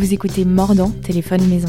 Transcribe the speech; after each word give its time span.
Vous 0.00 0.14
écoutez 0.14 0.46
Mordant, 0.46 0.90
téléphone 0.90 1.46
maison. 1.46 1.68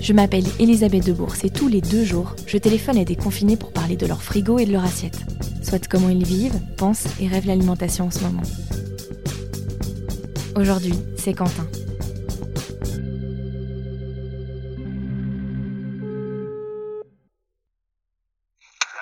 Je 0.00 0.12
m'appelle 0.12 0.44
Elisabeth 0.60 1.04
Debourse 1.04 1.42
et 1.42 1.50
tous 1.50 1.66
les 1.66 1.80
deux 1.80 2.04
jours, 2.04 2.36
je 2.46 2.58
téléphone 2.58 2.96
à 2.96 3.04
des 3.04 3.16
confinés 3.16 3.56
pour 3.56 3.72
parler 3.72 3.96
de 3.96 4.06
leur 4.06 4.22
frigo 4.22 4.60
et 4.60 4.66
de 4.66 4.70
leur 4.70 4.84
assiette. 4.84 5.18
Soit 5.64 5.88
comment 5.88 6.10
ils 6.10 6.24
vivent, 6.24 6.60
pensent 6.78 7.08
et 7.20 7.26
rêvent 7.26 7.48
l'alimentation 7.48 8.04
en 8.04 8.12
ce 8.12 8.20
moment. 8.20 8.44
Aujourd'hui, 10.54 10.94
c'est 11.18 11.34
Quentin. 11.34 11.66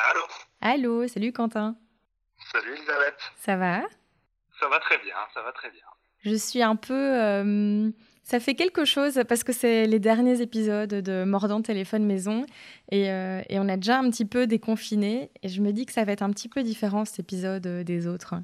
Allô 0.08 0.22
Allô, 0.62 1.06
salut 1.06 1.34
Quentin. 1.34 1.76
Salut 2.50 2.76
Elisabeth. 2.78 3.18
Ça 3.36 3.56
va? 3.56 3.82
Ça 4.58 4.68
va 4.70 4.80
très 4.80 4.96
bien, 5.04 5.16
ça 5.34 5.42
va 5.42 5.52
très 5.52 5.70
bien. 5.70 5.84
Je 6.24 6.34
suis 6.34 6.62
un 6.62 6.76
peu... 6.76 6.94
euh, 6.94 7.90
ça 8.22 8.40
fait 8.40 8.54
quelque 8.54 8.86
chose 8.86 9.20
parce 9.28 9.44
que 9.44 9.52
c'est 9.52 9.86
les 9.86 9.98
derniers 10.00 10.40
épisodes 10.40 10.88
de 10.88 11.24
Mordant 11.24 11.60
téléphone 11.60 12.06
maison 12.06 12.46
et, 12.90 13.10
euh, 13.10 13.42
et 13.50 13.58
on 13.58 13.68
a 13.68 13.76
déjà 13.76 13.98
un 13.98 14.08
petit 14.10 14.24
peu 14.24 14.46
déconfiné 14.46 15.30
et 15.42 15.48
je 15.48 15.60
me 15.60 15.72
dis 15.72 15.84
que 15.84 15.92
ça 15.92 16.04
va 16.04 16.12
être 16.12 16.22
un 16.22 16.30
petit 16.30 16.48
peu 16.48 16.62
différent 16.62 17.04
cet 17.04 17.18
épisode 17.18 17.66
euh, 17.66 17.84
des 17.84 18.06
autres. 18.06 18.36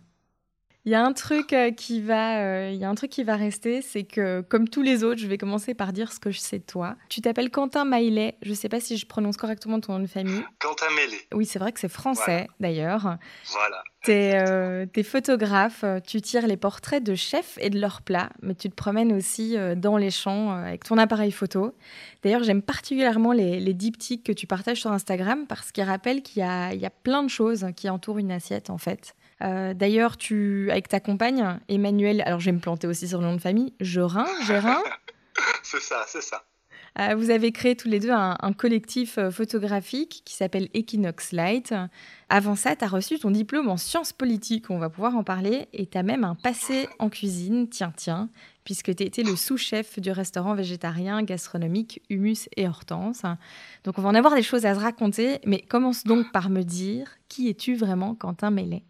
Il 0.86 0.92
y 0.92 0.94
a 0.94 1.04
un 1.04 1.12
truc 1.12 1.52
euh, 1.52 1.72
qui 1.72 2.00
va, 2.00 2.38
euh, 2.40 2.70
il 2.72 2.78
y 2.78 2.84
a 2.84 2.88
un 2.88 2.94
truc 2.94 3.10
qui 3.10 3.22
va 3.22 3.36
rester, 3.36 3.82
c'est 3.82 4.04
que 4.04 4.40
comme 4.40 4.66
tous 4.66 4.80
les 4.80 5.04
autres, 5.04 5.20
je 5.20 5.26
vais 5.26 5.36
commencer 5.36 5.74
par 5.74 5.92
dire 5.92 6.10
ce 6.10 6.18
que 6.18 6.30
je 6.30 6.38
sais 6.38 6.58
de 6.58 6.64
toi. 6.64 6.96
Tu 7.10 7.20
t'appelles 7.20 7.50
Quentin 7.50 7.84
Maillet. 7.84 8.36
Je 8.40 8.54
sais 8.54 8.70
pas 8.70 8.80
si 8.80 8.96
je 8.96 9.04
prononce 9.06 9.36
correctement 9.36 9.78
ton 9.78 9.92
nom 9.92 9.98
de 10.00 10.06
famille. 10.06 10.42
Quentin 10.58 10.86
Mêlé, 10.96 11.18
Oui, 11.34 11.44
c'est 11.44 11.58
vrai 11.58 11.72
que 11.72 11.80
c'est 11.80 11.90
français 11.90 12.48
d'ailleurs. 12.60 13.18
voilà. 13.52 13.82
T'es 14.02 14.34
euh, 14.36 14.86
photographe, 15.04 15.84
euh, 15.84 16.00
tu 16.00 16.22
tires 16.22 16.46
les 16.46 16.56
portraits 16.56 17.04
de 17.04 17.14
chefs 17.14 17.58
et 17.60 17.68
de 17.68 17.78
leurs 17.78 18.00
plats, 18.00 18.30
mais 18.40 18.54
tu 18.54 18.70
te 18.70 18.74
promènes 18.74 19.12
aussi 19.12 19.56
dans 19.76 19.98
les 19.98 20.10
champs 20.10 20.52
avec 20.52 20.84
ton 20.84 20.96
appareil 20.96 21.30
photo. 21.30 21.74
D'ailleurs, 22.22 22.42
j'aime 22.42 22.62
particulièrement 22.62 23.32
les, 23.32 23.60
les 23.60 23.74
diptyques 23.74 24.24
que 24.24 24.32
tu 24.32 24.46
partages 24.46 24.80
sur 24.80 24.92
Instagram 24.92 25.46
parce 25.46 25.72
qu'ils 25.72 25.84
rappellent 25.84 26.22
qu'il 26.22 26.42
y 26.42 26.76
y 26.78 26.86
a 26.86 26.90
plein 27.02 27.22
de 27.22 27.28
choses 27.28 27.66
qui 27.76 27.90
entourent 27.90 28.18
une 28.18 28.32
assiette 28.32 28.70
en 28.70 28.78
fait. 28.78 29.14
Euh, 29.42 29.74
D'ailleurs, 29.74 30.16
tu, 30.16 30.68
avec 30.70 30.88
ta 30.88 31.00
compagne, 31.00 31.58
Emmanuel, 31.68 32.22
alors 32.26 32.40
je 32.40 32.46
vais 32.46 32.52
me 32.52 32.60
planter 32.60 32.86
aussi 32.86 33.08
sur 33.08 33.20
le 33.20 33.26
nom 33.26 33.34
de 33.36 33.40
famille, 33.40 33.72
Gerin, 33.80 34.26
Gérin, 34.46 34.82
C'est 35.62 35.80
ça, 35.80 36.04
c'est 36.06 36.22
ça. 36.22 36.42
euh, 36.98 37.14
vous 37.14 37.30
avez 37.30 37.50
créé 37.52 37.76
tous 37.76 37.88
les 37.88 38.00
deux 38.00 38.10
un, 38.10 38.36
un 38.40 38.52
collectif 38.52 39.16
euh, 39.16 39.30
photographique 39.30 40.22
qui 40.24 40.34
s'appelle 40.34 40.68
Equinox 40.74 41.32
Light. 41.32 41.72
Avant 42.28 42.56
ça, 42.56 42.76
tu 42.76 42.84
as 42.84 42.88
reçu 42.88 43.18
ton 43.18 43.30
diplôme 43.30 43.68
en 43.68 43.76
sciences 43.78 44.12
politiques, 44.12 44.68
on 44.70 44.78
va 44.78 44.90
pouvoir 44.90 45.16
en 45.16 45.24
parler, 45.24 45.68
et 45.72 45.86
tu 45.86 45.96
as 45.96 46.02
même 46.02 46.24
un 46.24 46.34
passé 46.34 46.88
en 46.98 47.08
cuisine, 47.08 47.68
tiens, 47.68 47.92
tiens, 47.96 48.28
puisque 48.64 48.94
tu 48.94 49.04
étais 49.04 49.22
le 49.22 49.36
sous-chef 49.36 49.98
du 50.00 50.10
restaurant 50.10 50.54
végétarien 50.54 51.22
gastronomique 51.22 52.02
Humus 52.10 52.48
et 52.56 52.68
Hortense. 52.68 53.22
Donc 53.84 53.98
on 53.98 54.02
va 54.02 54.10
en 54.10 54.14
avoir 54.14 54.34
des 54.34 54.42
choses 54.42 54.66
à 54.66 54.74
se 54.74 54.80
raconter, 54.80 55.38
mais 55.46 55.60
commence 55.62 56.04
donc 56.04 56.30
par 56.32 56.50
me 56.50 56.62
dire, 56.62 57.08
qui 57.28 57.48
es-tu 57.48 57.74
vraiment, 57.76 58.14
Quentin 58.14 58.50
Mellet 58.50 58.82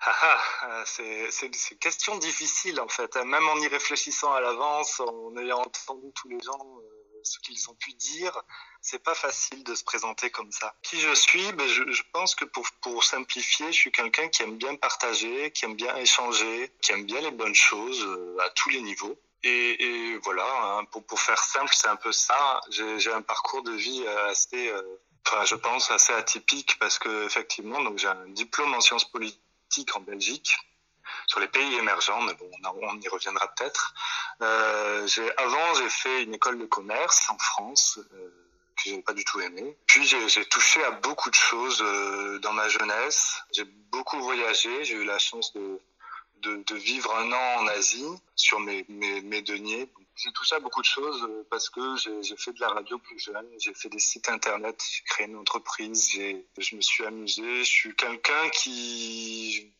Ah, 0.00 0.40
ah, 0.62 0.84
euh, 1.00 1.26
c'est 1.30 1.46
une 1.46 1.78
question 1.78 2.16
difficile 2.18 2.80
en 2.80 2.86
fait, 2.88 3.16
hein. 3.16 3.24
même 3.24 3.48
en 3.48 3.56
y 3.56 3.66
réfléchissant 3.66 4.32
à 4.32 4.40
l'avance, 4.40 5.00
en 5.00 5.36
ayant 5.38 5.58
entendu 5.58 6.12
tous 6.14 6.28
les 6.28 6.38
gens, 6.40 6.78
euh, 6.78 7.20
ce 7.24 7.40
qu'ils 7.40 7.68
ont 7.68 7.74
pu 7.74 7.94
dire, 7.94 8.32
c'est 8.80 9.02
pas 9.02 9.16
facile 9.16 9.64
de 9.64 9.74
se 9.74 9.82
présenter 9.82 10.30
comme 10.30 10.52
ça. 10.52 10.76
Qui 10.82 11.00
je 11.00 11.12
suis? 11.14 11.52
Ben, 11.52 11.66
je, 11.66 12.02
pense 12.12 12.36
que 12.36 12.44
pour, 12.44 12.64
pour 12.80 13.02
simplifier, 13.02 13.66
je 13.72 13.76
suis 13.76 13.90
quelqu'un 13.90 14.28
qui 14.28 14.44
aime 14.44 14.56
bien 14.56 14.76
partager, 14.76 15.50
qui 15.50 15.64
aime 15.64 15.74
bien 15.74 15.96
échanger, 15.96 16.72
qui 16.80 16.92
aime 16.92 17.04
bien 17.04 17.20
les 17.20 17.32
bonnes 17.32 17.56
choses 17.56 18.04
euh, 18.04 18.36
à 18.40 18.50
tous 18.50 18.68
les 18.70 18.80
niveaux. 18.80 19.18
Et, 19.42 20.18
voilà, 20.22 20.46
hein, 20.78 20.84
pour, 20.86 21.04
pour 21.06 21.20
faire 21.20 21.42
simple, 21.42 21.72
c'est 21.74 21.88
un 21.88 21.96
peu 21.96 22.12
ça. 22.12 22.60
J'ai 22.70 23.12
un 23.12 23.22
parcours 23.22 23.62
de 23.62 23.72
vie 23.72 24.06
assez, 24.28 24.72
enfin, 25.26 25.44
je 25.44 25.54
pense, 25.54 25.90
assez 25.92 26.12
atypique 26.12 26.76
parce 26.80 26.98
que 26.98 27.24
effectivement, 27.24 27.78
j'ai 27.96 28.08
un 28.08 28.28
diplôme 28.28 28.74
en 28.74 28.80
sciences 28.80 29.04
politiques 29.04 29.40
en 29.94 30.00
Belgique 30.00 30.56
sur 31.26 31.40
les 31.40 31.48
pays 31.48 31.74
émergents, 31.76 32.20
mais 32.22 32.34
bon, 32.34 32.50
on, 32.64 33.00
y 33.00 33.08
reviendra 33.08 33.46
peut-être. 33.54 33.94
Euh, 34.42 35.06
avant, 35.36 35.74
j'ai 35.74 35.88
fait 35.88 36.22
une 36.24 36.34
école 36.34 36.58
de 36.58 36.66
commerce 36.66 37.30
en 37.30 37.38
France. 37.38 37.98
Euh, 38.14 38.44
que 38.76 38.90
j'ai 38.90 39.02
pas 39.02 39.12
du 39.12 39.24
tout 39.24 39.40
aimé. 39.40 39.76
Puis 39.86 40.04
j'ai 40.04 40.28
j'ai 40.28 40.44
touché 40.44 40.84
à 40.84 40.92
beaucoup 40.92 41.30
de 41.30 41.34
choses 41.34 41.82
euh, 41.82 42.38
dans 42.38 42.52
ma 42.52 42.68
jeunesse. 42.68 43.42
J'ai 43.52 43.64
beaucoup 43.64 44.20
voyagé. 44.20 44.84
J'ai 44.84 44.94
eu 44.94 45.04
la 45.04 45.18
chance 45.18 45.52
de, 45.54 45.80
de, 46.42 46.74
vivre 46.74 47.14
un 47.16 47.32
an 47.32 47.62
en 47.62 47.66
Asie 47.68 48.06
sur 48.34 48.60
mes, 48.60 48.84
deniers. 49.42 49.88
J'ai 50.16 50.32
touché 50.32 50.56
à 50.56 50.58
beaucoup 50.58 50.80
de 50.80 50.86
choses 50.86 51.22
euh, 51.22 51.46
parce 51.50 51.70
que 51.70 51.96
j'ai 51.96 52.36
fait 52.36 52.52
de 52.52 52.60
la 52.60 52.68
radio 52.68 52.98
plus 52.98 53.18
jeune, 53.20 53.46
j'ai 53.58 53.72
fait 53.72 53.88
des 53.88 54.00
sites 54.00 54.28
internet, 54.28 54.82
j'ai 54.90 55.04
créé 55.04 55.26
une 55.26 55.36
entreprise, 55.36 56.10
je 56.58 56.76
me 56.76 56.80
suis 56.80 57.04
amusé. 57.04 57.64
Je 57.64 57.70
suis 57.70 57.94
quelqu'un 57.94 58.48
qui, 58.50 59.72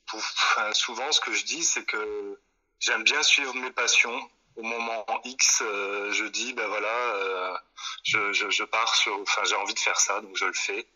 souvent 0.72 1.10
ce 1.10 1.20
que 1.20 1.32
je 1.32 1.44
dis, 1.44 1.64
c'est 1.64 1.84
que 1.84 2.41
j'aime 2.78 3.02
bien 3.02 3.22
suivre 3.22 3.54
mes 3.54 3.72
passions. 3.72 4.30
Au 4.56 4.62
moment 4.62 5.06
X, 5.25 5.62
euh, 5.62 6.12
je 6.12 6.25
dis, 6.25 6.52
ben 6.52 6.66
voilà, 6.66 6.88
euh, 6.88 7.56
je, 8.02 8.64
pars 8.64 8.94
sur, 8.96 9.16
enfin 9.20 9.42
j'ai 9.44 9.54
envie 9.54 9.75
de 9.75 9.78
faire 9.78 9.98
ça, 10.00 10.20
donc 10.20 10.36
je 10.36 10.46
le 10.46 10.52
fais. 10.52 10.86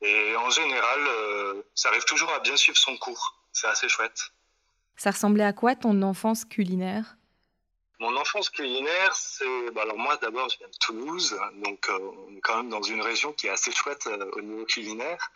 Et 0.00 0.34
en 0.36 0.50
général, 0.50 1.00
ça 1.76 1.88
arrive 1.88 2.04
toujours 2.04 2.32
à 2.32 2.40
bien 2.40 2.56
suivre 2.56 2.78
son 2.78 2.96
cours. 2.96 3.36
C'est 3.52 3.68
assez 3.68 3.88
chouette. 3.88 4.32
Ça 4.96 5.10
ressemblait 5.10 5.44
à 5.44 5.52
quoi 5.52 5.74
ton 5.74 6.02
enfance 6.02 6.44
culinaire? 6.44 7.16
Mon 8.02 8.16
enfance 8.16 8.50
culinaire, 8.50 9.14
c'est. 9.14 9.70
bah 9.70 9.82
alors, 9.82 9.96
moi, 9.96 10.16
d'abord, 10.16 10.48
je 10.48 10.58
viens 10.58 10.66
de 10.66 10.76
Toulouse, 10.80 11.38
donc 11.64 11.88
euh, 11.88 11.98
on 12.28 12.36
est 12.36 12.40
quand 12.40 12.56
même 12.56 12.68
dans 12.68 12.82
une 12.82 13.00
région 13.00 13.32
qui 13.32 13.46
est 13.46 13.50
assez 13.50 13.70
chouette 13.70 14.08
euh, 14.08 14.28
au 14.32 14.40
niveau 14.40 14.64
culinaire. 14.64 15.30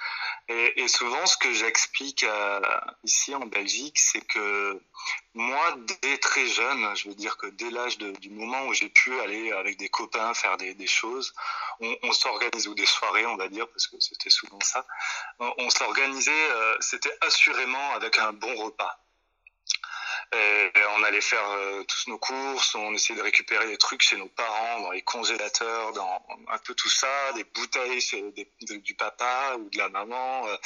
Et, 0.49 0.89
souvent, 0.89 1.25
ce 1.27 1.37
que 1.37 1.53
j'explique 1.53 2.25
euh, 2.25 2.61
ici 3.05 3.37
en 3.37 3.47
Belgique, 3.47 4.01
c'est 4.01 4.21
que 4.21 4.83
moi, 5.35 5.77
dès 6.03 6.19
très 6.19 6.49
jeune, 6.49 6.97
je 6.97 7.09
veux 7.09 7.15
dire 7.15 7.37
que 7.37 7.47
dès 7.47 7.71
l'âge 7.71 7.99
du 7.99 8.31
moment 8.31 8.67
où 8.67 8.75
j'ai 8.75 8.89
pu 8.89 9.17
aller 9.21 9.53
avec 9.53 9.77
des 9.77 9.89
copains 9.89 10.35
faire 10.35 10.57
des, 10.57 10.87
choses, 10.89 11.35
on, 11.79 11.97
on 12.03 12.11
s'organise, 12.11 12.67
ou 12.67 12.75
des 12.75 12.87
soirées, 12.87 13.27
on 13.27 13.37
va 13.37 13.49
dire, 13.49 13.69
parce 13.69 13.87
que 13.87 14.01
c'était 14.01 14.31
souvent 14.31 14.59
ça, 14.61 14.85
on, 15.39 15.55
on 15.59 15.71
s'organisait, 15.71 16.49
c'était 16.81 17.17
assurément 17.21 17.93
avec 17.95 18.19
un 18.19 18.33
bon 18.33 18.57
repas. 18.57 19.06
Et 20.33 20.73
on 20.97 21.03
allait 21.05 21.21
faire 21.21 21.49
euh, 21.51 21.85
tous 21.85 22.09
nos 22.09 22.19
courses, 22.19 22.75
on 22.75 22.93
essayait 22.95 23.19
de 23.19 23.23
récupérer 23.23 23.67
des 23.69 23.77
trucs 23.77 24.03
chez 24.03 24.17
nos 24.17 24.29
parents, 24.29 24.81
dans 24.81 24.91
les 24.91 25.03
congélateurs, 25.03 25.93
dans 25.93 26.27
un 26.49 26.59
peu 26.59 26.75
tout 26.75 26.89
ça, 26.89 27.33
des 27.35 27.45
bouteilles 27.45 28.01
du 28.61 28.95
papa 28.97 29.57
ou 29.59 29.71
de 29.71 29.79
la 29.79 29.89
maman. 29.89 30.49
euh, 30.49 30.57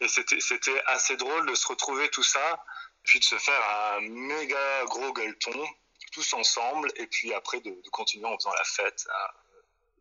et 0.00 0.08
c'était 0.08 0.82
assez 0.86 1.16
drôle 1.16 1.46
de 1.46 1.54
se 1.54 1.66
retrouver 1.66 2.08
tout 2.08 2.22
ça, 2.22 2.64
puis 3.02 3.18
de 3.18 3.24
se 3.24 3.36
faire 3.36 3.62
un 3.96 4.00
méga 4.00 4.84
gros 4.86 5.12
gueuleton, 5.12 5.68
tous 6.12 6.32
ensemble, 6.32 6.90
et 6.96 7.06
puis 7.06 7.34
après 7.34 7.60
de, 7.60 7.76
continuer 7.90 8.26
en 8.26 8.36
faisant 8.36 8.54
la 8.54 8.64
fête. 8.64 9.06
hein. 9.12 9.28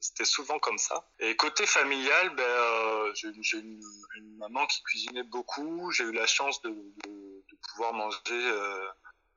C'était 0.02 0.26
souvent 0.26 0.59
comme 0.59 0.78
ça. 0.78 1.06
Et 1.20 1.36
côté 1.36 1.66
familial, 1.66 2.30
ben, 2.36 2.44
euh, 2.44 3.14
j'ai 3.14 3.58
une, 3.58 3.81
maman 4.38 4.66
qui 4.68 4.81
cuisinait 4.84 5.24
beaucoup. 5.24 5.91
J'ai 5.91 6.06
eu 6.06 6.14
la 6.14 6.26
chance 6.26 6.62
de 6.62 6.74
pouvoir 7.79 7.94
manger 7.94 8.17
euh, 8.31 8.88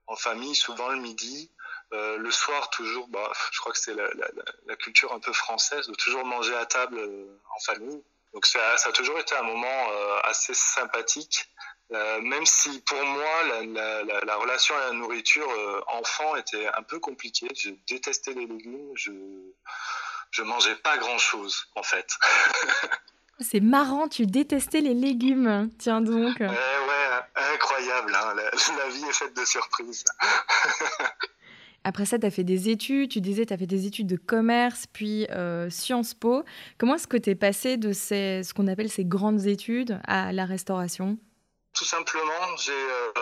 en 0.08 0.16
famille, 0.16 0.56
souvent 0.56 0.88
le 0.88 0.98
midi. 0.98 1.48
Euh, 1.92 2.16
le 2.16 2.30
soir, 2.32 2.70
toujours, 2.70 3.06
bah, 3.08 3.30
je 3.52 3.60
crois 3.60 3.70
que 3.72 3.78
c'est 3.78 3.94
la, 3.94 4.04
la, 4.14 4.26
la- 4.34 4.52
la 4.66 4.76
culture 4.76 5.12
un 5.12 5.20
peu 5.20 5.32
française 5.32 5.86
de 5.86 5.94
toujours 5.94 6.24
manger 6.24 6.56
à 6.56 6.66
table 6.66 6.98
euh, 6.98 7.38
en 7.54 7.60
famille. 7.60 8.02
Donc 8.34 8.46
ça, 8.46 8.76
ça 8.78 8.88
a 8.88 8.92
toujours 8.92 9.18
été 9.20 9.36
un 9.36 9.42
moment 9.42 9.90
euh, 9.92 10.18
assez 10.24 10.54
sympathique. 10.54 11.48
Même 11.90 12.46
si 12.46 12.80
pour 12.80 13.04
moi 13.04 13.42
la, 13.50 13.60
la, 13.66 14.02
la, 14.04 14.20
la 14.22 14.36
relation 14.36 14.74
à 14.74 14.86
la 14.86 14.92
nourriture 14.92 15.46
enfant 15.88 16.34
était 16.36 16.66
un 16.68 16.82
peu 16.82 16.98
compliquée, 16.98 17.48
je 17.54 17.68
détestais 17.86 18.32
les 18.32 18.46
légumes, 18.46 18.92
je 18.94 19.12
je 20.30 20.42
mangeais 20.42 20.76
pas 20.76 20.96
grand 20.96 21.18
chose 21.18 21.66
en 21.74 21.82
fait. 21.82 22.08
C'est 23.40 23.60
marrant, 23.60 24.08
tu 24.08 24.24
détestais 24.24 24.80
les 24.80 24.94
légumes. 24.94 25.68
Tiens 25.78 26.00
donc. 26.00 26.36
Ouais, 26.40 26.46
ouais, 26.48 27.01
incroyable, 27.54 28.14
hein, 28.14 28.34
la, 28.34 28.44
la 28.84 28.88
vie 28.90 29.04
est 29.04 29.12
faite 29.12 29.36
de 29.36 29.44
surprises. 29.44 30.04
Après 31.84 32.04
ça, 32.04 32.18
tu 32.18 32.26
as 32.26 32.30
fait 32.30 32.44
des 32.44 32.68
études. 32.68 33.10
Tu 33.10 33.20
disais, 33.20 33.44
tu 33.44 33.52
as 33.52 33.58
fait 33.58 33.66
des 33.66 33.86
études 33.86 34.06
de 34.06 34.16
commerce, 34.16 34.86
puis 34.92 35.26
euh, 35.30 35.68
Sciences 35.68 36.14
Po. 36.14 36.44
Comment 36.78 36.94
est-ce 36.94 37.08
que 37.08 37.16
tu 37.16 37.30
es 37.30 37.34
passé 37.34 37.76
de 37.76 37.92
ces, 37.92 38.42
ce 38.44 38.54
qu'on 38.54 38.68
appelle 38.68 38.88
ces 38.88 39.04
grandes 39.04 39.46
études 39.46 40.00
à 40.06 40.32
la 40.32 40.44
restauration? 40.44 41.18
Tout 41.74 41.84
simplement, 41.84 42.56
j'ai 42.58 42.72
euh, 42.72 43.12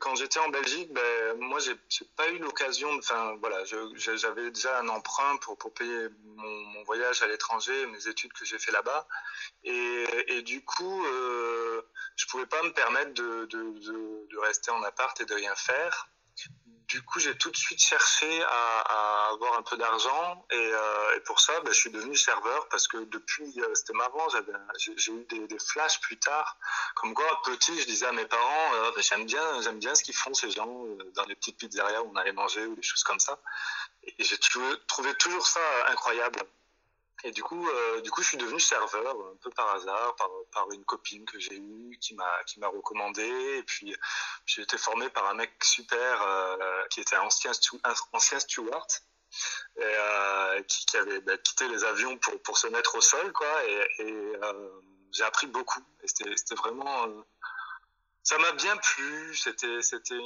quand 0.00 0.14
j'étais 0.16 0.38
en 0.40 0.48
Belgique, 0.48 0.92
ben, 0.92 1.38
moi 1.38 1.58
j'ai 1.60 1.74
pas 2.16 2.28
eu 2.30 2.38
l'occasion, 2.38 2.88
enfin 2.98 3.36
voilà, 3.40 3.64
j'avais 3.64 4.50
déjà 4.50 4.78
un 4.80 4.88
emprunt 4.88 5.36
pour, 5.38 5.56
pour 5.58 5.72
payer 5.74 6.08
mon, 6.36 6.82
voyage 6.84 7.22
à 7.22 7.28
l'étranger, 7.28 7.86
mes 7.86 8.08
études 8.08 8.32
que 8.32 8.44
j'ai 8.44 8.58
fait 8.58 8.72
là-bas, 8.72 9.06
et, 9.64 10.42
du 10.42 10.64
coup, 10.64 11.04
euh, 11.06 11.82
je 12.16 12.26
pouvais 12.26 12.46
pas 12.46 12.62
me 12.64 12.72
permettre 12.72 13.12
de, 13.14 13.46
de 13.46 14.38
rester 14.38 14.70
en 14.70 14.82
appart 14.82 15.18
et 15.20 15.24
de 15.24 15.34
rien 15.34 15.54
faire. 15.54 16.08
Du 16.92 17.00
coup, 17.00 17.20
j'ai 17.20 17.34
tout 17.38 17.50
de 17.50 17.56
suite 17.56 17.80
cherché 17.80 18.42
à, 18.42 19.30
avoir 19.32 19.56
un 19.58 19.62
peu 19.62 19.78
d'argent 19.78 20.44
et, 20.50 20.56
euh, 20.56 21.20
pour 21.24 21.40
ça, 21.40 21.58
ben, 21.60 21.72
je 21.72 21.78
suis 21.78 21.90
devenu 21.90 22.14
serveur 22.14 22.68
parce 22.68 22.86
que 22.86 22.98
depuis, 23.04 23.50
euh, 23.62 23.74
c'était 23.74 23.94
marrant, 23.94 24.26
j'ai 24.76 25.12
eu 25.12 25.24
des, 25.24 25.58
flashs 25.58 26.00
plus 26.00 26.18
tard, 26.18 26.58
comme 26.96 27.14
quoi 27.14 27.24
petit, 27.44 27.80
je 27.80 27.86
disais 27.86 28.04
à 28.04 28.12
mes 28.12 28.26
parents, 28.26 28.74
euh, 28.74 28.90
ben, 28.94 29.02
j'aime 29.02 29.24
bien, 29.24 29.72
bien 29.72 29.94
ce 29.94 30.02
qu'ils 30.02 30.14
font 30.14 30.34
ces 30.34 30.50
gens 30.50 30.84
dans 31.14 31.24
les 31.24 31.34
petites 31.34 31.56
pizzerias 31.56 32.02
où 32.02 32.10
on 32.12 32.16
allait 32.16 32.32
manger 32.32 32.66
ou 32.66 32.74
des 32.74 32.82
choses 32.82 33.04
comme 33.04 33.20
ça. 33.20 33.38
Et 34.02 34.22
j'ai 34.22 34.36
trouvé 34.86 35.14
toujours 35.14 35.46
ça 35.46 35.60
incroyable. 35.88 36.40
Et 37.24 37.30
du 37.30 37.42
coup, 37.42 37.68
euh, 37.68 38.00
du 38.00 38.10
coup, 38.10 38.22
je 38.22 38.28
suis 38.28 38.36
devenu 38.36 38.58
serveur 38.58 39.14
un 39.32 39.36
peu 39.36 39.50
par 39.50 39.74
hasard, 39.74 40.16
par, 40.16 40.28
par 40.52 40.70
une 40.72 40.84
copine 40.84 41.24
que 41.24 41.38
j'ai 41.38 41.56
eue 41.56 41.98
qui 42.00 42.14
m'a 42.14 42.68
recommandé. 42.68 43.22
Et 43.58 43.62
puis, 43.62 43.94
j'ai 44.46 44.62
été 44.62 44.76
formé 44.76 45.08
par 45.10 45.28
un 45.28 45.34
mec 45.34 45.52
super 45.62 46.22
euh, 46.22 46.84
qui 46.90 47.00
était 47.00 47.16
ancien 47.16 47.52
ancien 48.12 48.40
steward. 48.40 48.88
Et, 49.76 49.82
euh, 49.82 50.62
qui, 50.64 50.96
avait 50.96 51.20
bah, 51.20 51.38
quitté 51.38 51.66
les 51.68 51.84
avions 51.84 52.18
pour, 52.18 52.42
pour 52.42 52.58
se 52.58 52.66
mettre 52.66 52.96
au 52.96 53.00
sol, 53.00 53.32
quoi. 53.32 53.64
Et, 53.66 53.86
et 54.00 54.32
j'ai 55.12 55.24
appris 55.24 55.46
beaucoup. 55.46 55.80
Et 56.02 56.08
c'était 56.08 56.54
vraiment 56.54 57.06
ça 58.22 58.38
m'a 58.38 58.52
bien 58.52 58.76
plu. 58.76 59.34
C'était 59.36 59.80
c'était 59.80 60.18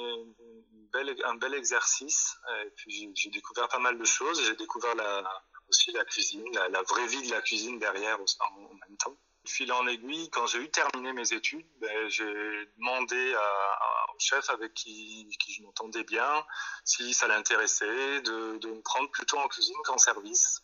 un 1.25 1.35
bel 1.35 1.55
exercice. 1.55 2.37
Et 2.65 2.71
puis 2.71 3.13
j'ai 3.15 3.31
découvert 3.31 3.69
pas 3.69 3.79
mal 3.79 3.99
de 3.99 4.05
choses. 4.05 4.45
J'ai 4.45 4.57
découvert 4.57 4.95
la 4.97 5.23
aussi 5.69 5.93
la 5.93 6.05
cuisine, 6.05 6.45
la, 6.71 6.83
vraie 6.83 7.07
vie 7.07 7.27
de 7.27 7.31
la 7.31 7.41
cuisine 7.41 7.79
derrière 7.79 8.19
en, 8.21 8.75
même 8.75 8.97
temps. 8.99 9.17
Fil 9.47 9.73
en 9.73 9.87
aiguille, 9.87 10.29
quand 10.31 10.47
j'ai 10.47 10.59
eu 10.59 10.69
terminé 10.71 11.13
mes 11.13 11.33
études, 11.33 11.67
ben, 11.81 12.09
j'ai 12.09 12.69
demandé 12.79 13.35
à, 13.35 14.07
au 14.15 14.19
chef 14.19 14.51
avec 14.51 14.75
qui, 14.75 15.29
qui 15.39 15.53
je 15.53 15.63
m'entendais 15.63 16.03
bien 16.03 16.45
si 16.85 17.15
ça 17.15 17.29
l'intéressait 17.29 18.21
de, 18.23 18.59
de 18.59 18.69
me 18.69 18.81
prendre 18.83 19.09
plutôt 19.11 19.39
en 19.39 19.47
cuisine 19.47 19.77
qu'en 19.85 19.99
service. 19.99 20.63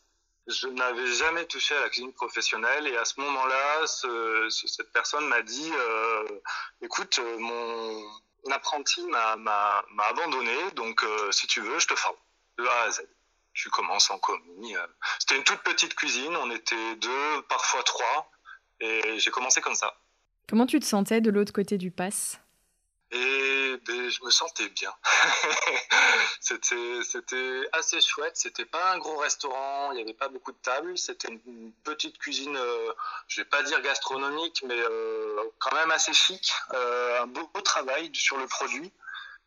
Je 0.48 0.66
n'avais 0.66 1.06
jamais 1.06 1.46
touché 1.46 1.76
à 1.76 1.80
la 1.80 1.88
cuisine 1.88 2.12
professionnelle 2.12 2.88
et 2.88 2.96
à 2.96 3.04
ce 3.04 3.20
moment-là, 3.20 3.86
ce, 3.86 4.48
cette 4.50 4.92
personne 4.92 5.28
m'a 5.28 5.42
dit 5.42 5.70
euh, 5.72 6.40
"Écoute, 6.80 7.20
mon 7.38 8.02
apprenti 8.50 9.02
m'a 9.06 9.84
abandonné, 9.98 10.72
donc 10.72 11.04
euh, 11.04 11.30
si 11.30 11.46
tu 11.46 11.60
veux, 11.60 11.78
je 11.78 11.86
te 11.86 11.94
forme 11.94 12.16
de 12.58 12.66
A 12.66 12.82
à 12.82 12.90
Z." 12.90 13.02
je 13.52 13.68
commence 13.68 14.10
en 14.10 14.18
commis. 14.18 14.76
Euh. 14.76 14.86
C'était 15.18 15.36
une 15.36 15.44
toute 15.44 15.62
petite 15.62 15.94
cuisine, 15.94 16.34
on 16.36 16.50
était 16.50 16.96
deux, 16.96 17.42
parfois 17.48 17.82
trois, 17.82 18.30
et 18.80 19.18
j'ai 19.18 19.30
commencé 19.30 19.60
comme 19.60 19.74
ça. 19.74 19.96
Comment 20.48 20.66
tu 20.66 20.80
te 20.80 20.84
sentais 20.84 21.20
de 21.20 21.30
l'autre 21.30 21.52
côté 21.52 21.78
du 21.78 21.90
pass? 21.90 22.40
Et 23.10 23.76
ben, 23.86 24.08
je 24.08 24.24
me 24.24 24.30
sentais 24.30 24.68
bien. 24.70 24.92
c'était, 26.40 27.68
assez 27.72 28.00
chouette. 28.00 28.36
C'était 28.36 28.64
pas 28.64 28.92
un 28.92 28.98
gros 28.98 29.18
restaurant, 29.18 29.92
il 29.92 29.96
n'y 29.96 30.02
avait 30.02 30.14
pas 30.14 30.28
beaucoup 30.28 30.52
de 30.52 30.58
tables. 30.62 30.96
C'était 30.96 31.28
une 31.28 31.72
petite 31.84 32.16
cuisine, 32.18 32.56
euh, 32.56 32.92
je 33.28 33.42
vais 33.42 33.44
pas 33.44 33.62
dire 33.62 33.82
gastronomique, 33.82 34.64
mais 34.66 34.78
euh, 34.78 35.36
quand 35.58 35.74
même 35.74 35.90
assez 35.90 36.14
chic. 36.14 36.52
un 36.70 37.26
beau, 37.26 37.46
beau 37.52 37.60
travail 37.60 38.10
sur 38.14 38.38
le 38.38 38.46
produit. 38.46 38.90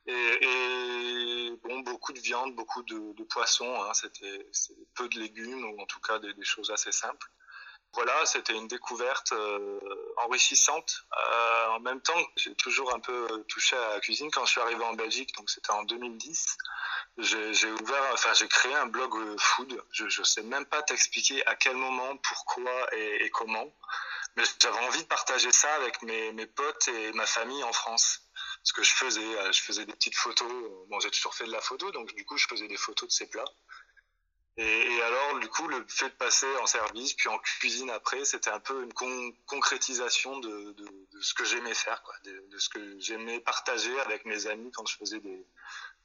Et, 0.08 1.52
bon, 1.64 1.80
beaucoup 1.80 2.14
de 2.14 2.20
viande, 2.20 2.56
beaucoup 2.56 2.84
de, 2.84 3.14
de 3.14 3.24
poissons. 3.24 3.82
Hein, 3.84 3.94
c'était 3.94 4.48
peu 4.94 5.10
de 5.10 5.20
légumes 5.20 5.66
ou 5.66 5.82
en 5.82 5.86
tout 5.86 6.00
cas 6.00 6.20
des, 6.20 6.34
choses 6.44 6.72
assez 6.72 6.92
simples. 6.92 7.28
Voilà, 7.94 8.26
c'était 8.26 8.54
une 8.54 8.68
découverte 8.68 9.32
euh, 9.32 9.80
enrichissante. 10.18 11.06
Euh, 11.18 11.68
en 11.70 11.80
même 11.80 12.02
temps, 12.02 12.20
j'ai 12.36 12.54
toujours 12.56 12.94
un 12.94 13.00
peu 13.00 13.46
touché 13.48 13.78
à 13.78 13.90
la 13.92 14.00
cuisine 14.02 14.30
quand 14.32 14.46
je 14.46 14.52
suis 14.52 14.62
arrivé 14.62 14.84
en 14.84 14.94
Belgique, 14.94 15.34
donc 15.38 15.50
c'était 15.50 15.72
en 15.72 15.84
2010. 15.84 16.58
J'ai 17.18 17.72
ouvert, 17.72 18.04
enfin 18.12 18.34
j'ai 18.34 18.50
créé 18.50 18.76
un 18.76 18.88
blog 18.88 19.40
food. 19.40 19.82
Je, 19.92 20.04
ne 20.04 20.26
sais 20.26 20.44
même 20.44 20.66
pas 20.66 20.82
t'expliquer 20.84 21.46
à 21.48 21.56
quel 21.56 21.78
moment, 21.78 22.18
pourquoi 22.18 22.94
et, 22.94 23.30
comment, 23.30 23.74
mais 24.36 24.44
j'avais 24.60 24.86
envie 24.86 25.02
de 25.02 25.08
partager 25.08 25.54
ça 25.54 25.74
avec 25.76 26.02
mes 26.02 26.46
potes 26.48 26.90
et 26.90 27.14
ma 27.14 27.26
famille 27.26 27.64
en 27.64 27.72
France 27.72 28.25
ce 28.66 28.74
que 28.74 28.84
je 28.84 28.92
faisais, 28.92 29.22
euh, 29.22 29.52
je 29.52 29.62
faisais 29.62 29.86
des 29.86 29.94
petites 29.94 30.16
photos. 30.16 30.52
Bon, 30.90 31.00
j'ai 31.00 31.12
toujours 31.12 31.36
fait 31.36 31.46
de 31.46 31.52
la 31.52 31.62
photo, 31.62 31.92
donc 31.92 32.14
du 32.16 32.26
coup, 32.26 32.36
je 32.38 32.48
faisais 32.48 32.68
des 32.68 32.78
photos 32.78 33.08
de 33.08 33.14
ces 33.14 33.30
plats. 33.30 33.46
Et, 34.58 35.02
alors, 35.02 35.40
du 35.40 35.48
coup, 35.50 35.68
le 35.68 35.86
fait 35.88 36.10
de 36.10 36.16
passer 36.16 36.48
en 36.58 36.66
service, 36.66 37.14
puis 37.14 37.30
en 37.30 37.38
cuisine 37.38 37.90
après, 37.92 38.26
c'était 38.26 38.50
un 38.50 38.60
peu 38.60 38.84
une 38.84 39.34
concrétisation 39.46 40.40
de, 40.40 40.76
ce 41.22 41.34
que 41.34 41.46
j'aimais 41.46 41.76
faire, 41.76 42.02
de, 42.24 42.58
ce 42.58 42.70
que 42.70 43.00
j'aimais 43.00 43.40
partager 43.42 44.00
avec 44.00 44.26
mes 44.26 44.48
amis 44.48 44.72
quand 44.72 44.86
je 44.86 44.96
faisais 44.96 45.20
des, 45.20 45.46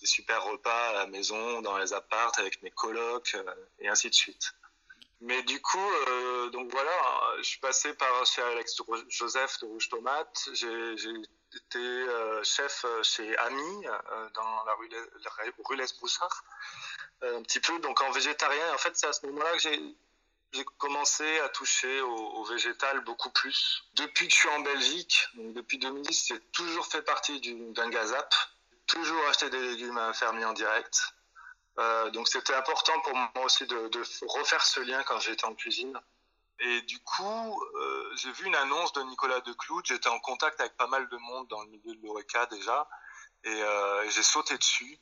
des, 0.00 0.06
super 0.06 0.44
repas 0.44 0.90
à 0.90 0.92
la 0.92 1.06
maison, 1.06 1.62
dans 1.62 1.78
les 1.78 1.94
appartes, 1.94 2.40
avec 2.40 2.60
mes 2.62 2.72
colocs, 2.72 3.36
euh, 3.36 3.54
et 3.78 3.88
ainsi 3.88 4.10
de 4.10 4.14
suite. 4.14 4.52
Mais 5.20 5.42
du 5.44 5.62
coup, 5.62 5.90
euh, 6.08 6.50
donc 6.50 6.70
voilà, 6.72 7.36
je 7.38 7.44
suis 7.44 7.60
passé 7.60 7.94
par 7.94 8.26
chez 8.26 8.42
Alex 8.42 8.76
Joseph 9.08 9.60
de 9.60 9.66
Rouge 9.66 9.88
Tomate. 9.88 10.48
J'étais 11.52 11.78
euh, 11.78 12.44
chef 12.44 12.84
euh, 12.84 13.02
chez 13.02 13.36
Ami 13.38 13.86
euh, 13.86 14.30
dans 14.34 14.64
la 14.64 14.74
rue, 14.74 14.88
rue 15.64 15.76
Les 15.76 15.86
Broussard, 15.98 16.44
un 17.22 17.42
petit 17.42 17.58
peu 17.58 17.78
donc 17.80 18.00
en 18.02 18.10
végétarien. 18.12 18.72
En 18.72 18.78
fait, 18.78 18.96
c'est 18.96 19.08
à 19.08 19.12
ce 19.12 19.26
moment-là 19.26 19.52
que 19.52 19.58
j'ai 19.58 20.64
commencé 20.78 21.40
à 21.40 21.48
toucher 21.48 22.00
au, 22.02 22.44
végétal 22.44 23.00
beaucoup 23.00 23.30
plus. 23.30 23.82
Depuis 23.94 24.28
que 24.28 24.34
je 24.34 24.38
suis 24.38 24.48
en 24.48 24.60
Belgique, 24.60 25.28
depuis 25.34 25.78
2010, 25.78 26.26
j'ai 26.28 26.40
toujours 26.52 26.86
fait 26.86 27.02
partie 27.02 27.40
d'un 27.72 27.88
gazap, 27.88 28.32
toujours 28.86 29.26
acheté 29.28 29.50
des 29.50 29.60
légumes 29.60 29.98
à 29.98 30.06
un 30.08 30.12
fermier 30.12 30.44
en 30.44 30.52
direct. 30.52 31.02
Donc 32.12 32.28
c'était 32.28 32.54
important 32.54 32.98
pour 33.00 33.14
moi 33.14 33.44
aussi 33.44 33.66
de 33.66 33.90
refaire 34.26 34.64
ce 34.64 34.80
lien 34.80 35.02
quand 35.04 35.18
j'étais 35.20 35.44
en 35.44 35.54
cuisine. 35.54 35.98
Et 36.60 36.82
du 36.82 36.98
coup, 37.00 37.62
euh, 37.76 38.10
j'ai 38.16 38.30
vu 38.32 38.46
une 38.46 38.54
annonce 38.54 38.92
de 38.92 39.02
Nicolas 39.02 39.40
Decloud. 39.40 39.84
J'étais 39.86 40.08
en 40.08 40.20
contact 40.20 40.60
avec 40.60 40.76
pas 40.76 40.86
mal 40.86 41.08
de 41.08 41.16
monde 41.16 41.48
dans 41.48 41.62
le 41.62 41.70
milieu 41.70 41.94
de 41.94 42.02
l'ORECA 42.02 42.46
déjà. 42.46 42.88
Et, 43.44 43.48
euh, 43.62 44.08
j'ai 44.10 44.22
sauté 44.22 44.56
dessus. 44.58 45.00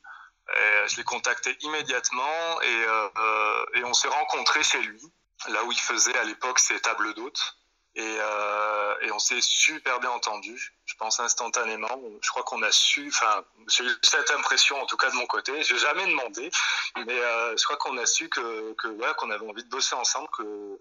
Et 0.57 0.87
je 0.87 0.97
l'ai 0.97 1.03
contacté 1.03 1.55
immédiatement 1.61 2.61
et, 2.61 2.83
euh, 2.87 3.65
on 3.83 3.93
s'est 3.93 4.07
rencontrés 4.07 4.63
chez 4.63 4.81
lui, 4.81 5.01
là 5.47 5.63
où 5.63 5.71
il 5.71 5.79
faisait 5.79 6.17
à 6.17 6.23
l'époque 6.23 6.59
ses 6.59 6.79
tables 6.79 7.13
d'hôtes. 7.13 7.55
Et, 7.95 8.01
euh, 8.19 8.95
on 9.13 9.19
s'est 9.19 9.41
super 9.41 9.99
bien 9.99 10.11
entendu, 10.11 10.73
je 10.85 10.95
pense 10.95 11.19
instantanément. 11.19 12.01
Je 12.21 12.29
crois 12.29 12.43
qu'on 12.43 12.61
a 12.63 12.71
su, 12.71 13.07
enfin, 13.09 13.43
j'ai 13.67 13.83
eu 13.83 13.91
cette 14.03 14.31
impression 14.31 14.81
en 14.81 14.85
tout 14.85 14.97
cas 14.97 15.09
de 15.09 15.15
mon 15.15 15.25
côté. 15.25 15.61
J'ai 15.63 15.77
jamais 15.77 16.05
demandé, 16.05 16.49
mais 16.95 17.19
euh, 17.19 17.57
je 17.57 17.63
crois 17.65 17.77
qu'on 17.77 17.97
a 17.97 18.05
su 18.05 18.29
que, 18.29 18.73
que 18.73 19.13
qu'on 19.13 19.31
avait 19.31 19.47
envie 19.47 19.63
de 19.63 19.69
bosser 19.69 19.95
ensemble, 19.95 20.29
que 20.37 20.79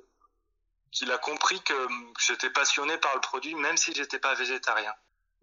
qu'il 0.90 1.10
a 1.12 1.18
compris 1.18 1.60
que, 1.62 1.88
j'étais 2.18 2.50
passionné 2.50 2.96
par 2.98 3.14
le 3.14 3.20
produit, 3.20 3.54
même 3.54 3.76
si 3.76 3.92
j'étais 3.94 4.18
pas 4.18 4.34
végétarien. 4.34 4.94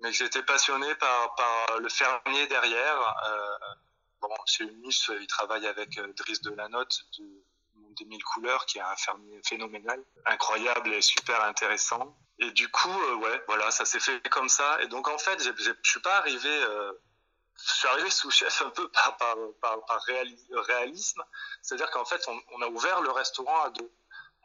Mais 0.02 0.12
que 0.12 0.18
j'étais 0.18 0.44
passionné 0.44 0.94
par, 0.96 1.36
par 1.36 1.80
le 1.80 1.90
fermier 1.90 2.48
derrière. 2.48 3.16
Euh, 3.28 3.58
bon, 4.22 4.30
chez 4.46 4.66
Unus, 4.66 5.12
il 5.20 5.28
travaille 5.28 5.66
avec 5.68 5.98
euh, 5.98 6.14
Driss 6.14 6.42
Delanotte 6.42 7.06
du 7.14 7.24
Monde 7.76 7.94
des 7.96 8.06
Mille 8.06 8.24
Couleurs, 8.24 8.66
qui 8.66 8.80
est 8.80 8.82
un 8.82 8.96
fermier 8.98 9.42
phénoménal, 9.46 10.04
incroyable 10.26 10.94
et 10.94 11.02
super 11.02 11.44
intéressant. 11.44 12.18
Et 12.40 12.52
du 12.52 12.70
coup, 12.70 12.92
euh, 12.92 13.16
ouais, 13.16 13.44
voilà, 13.48 13.72
ça 13.72 13.86
s'est 13.86 14.00
fait 14.00 14.22
comme 14.30 14.50
ça. 14.50 14.82
Et 14.82 14.88
donc, 14.88 15.08
en 15.08 15.18
fait, 15.18 15.42
je 15.42 15.74
suis 15.84 16.02
pas 16.02 16.18
arrivé... 16.18 16.50
Euh, 16.50 16.92
je 17.58 17.74
suis 17.74 17.88
arrivé 17.88 18.10
sous 18.10 18.30
chef 18.32 18.62
un 18.64 18.70
peu 18.70 18.90
par, 18.90 19.16
par, 19.16 19.36
par, 19.62 19.86
par 19.86 20.02
réalisme. 20.68 21.24
C'est-à-dire 21.62 21.90
qu'en 21.90 22.04
fait, 22.04 22.28
on, 22.28 22.62
a 22.62 22.68
ouvert 22.68 23.00
le 23.02 23.12
restaurant 23.12 23.64
à 23.64 23.70
deux 23.70 23.90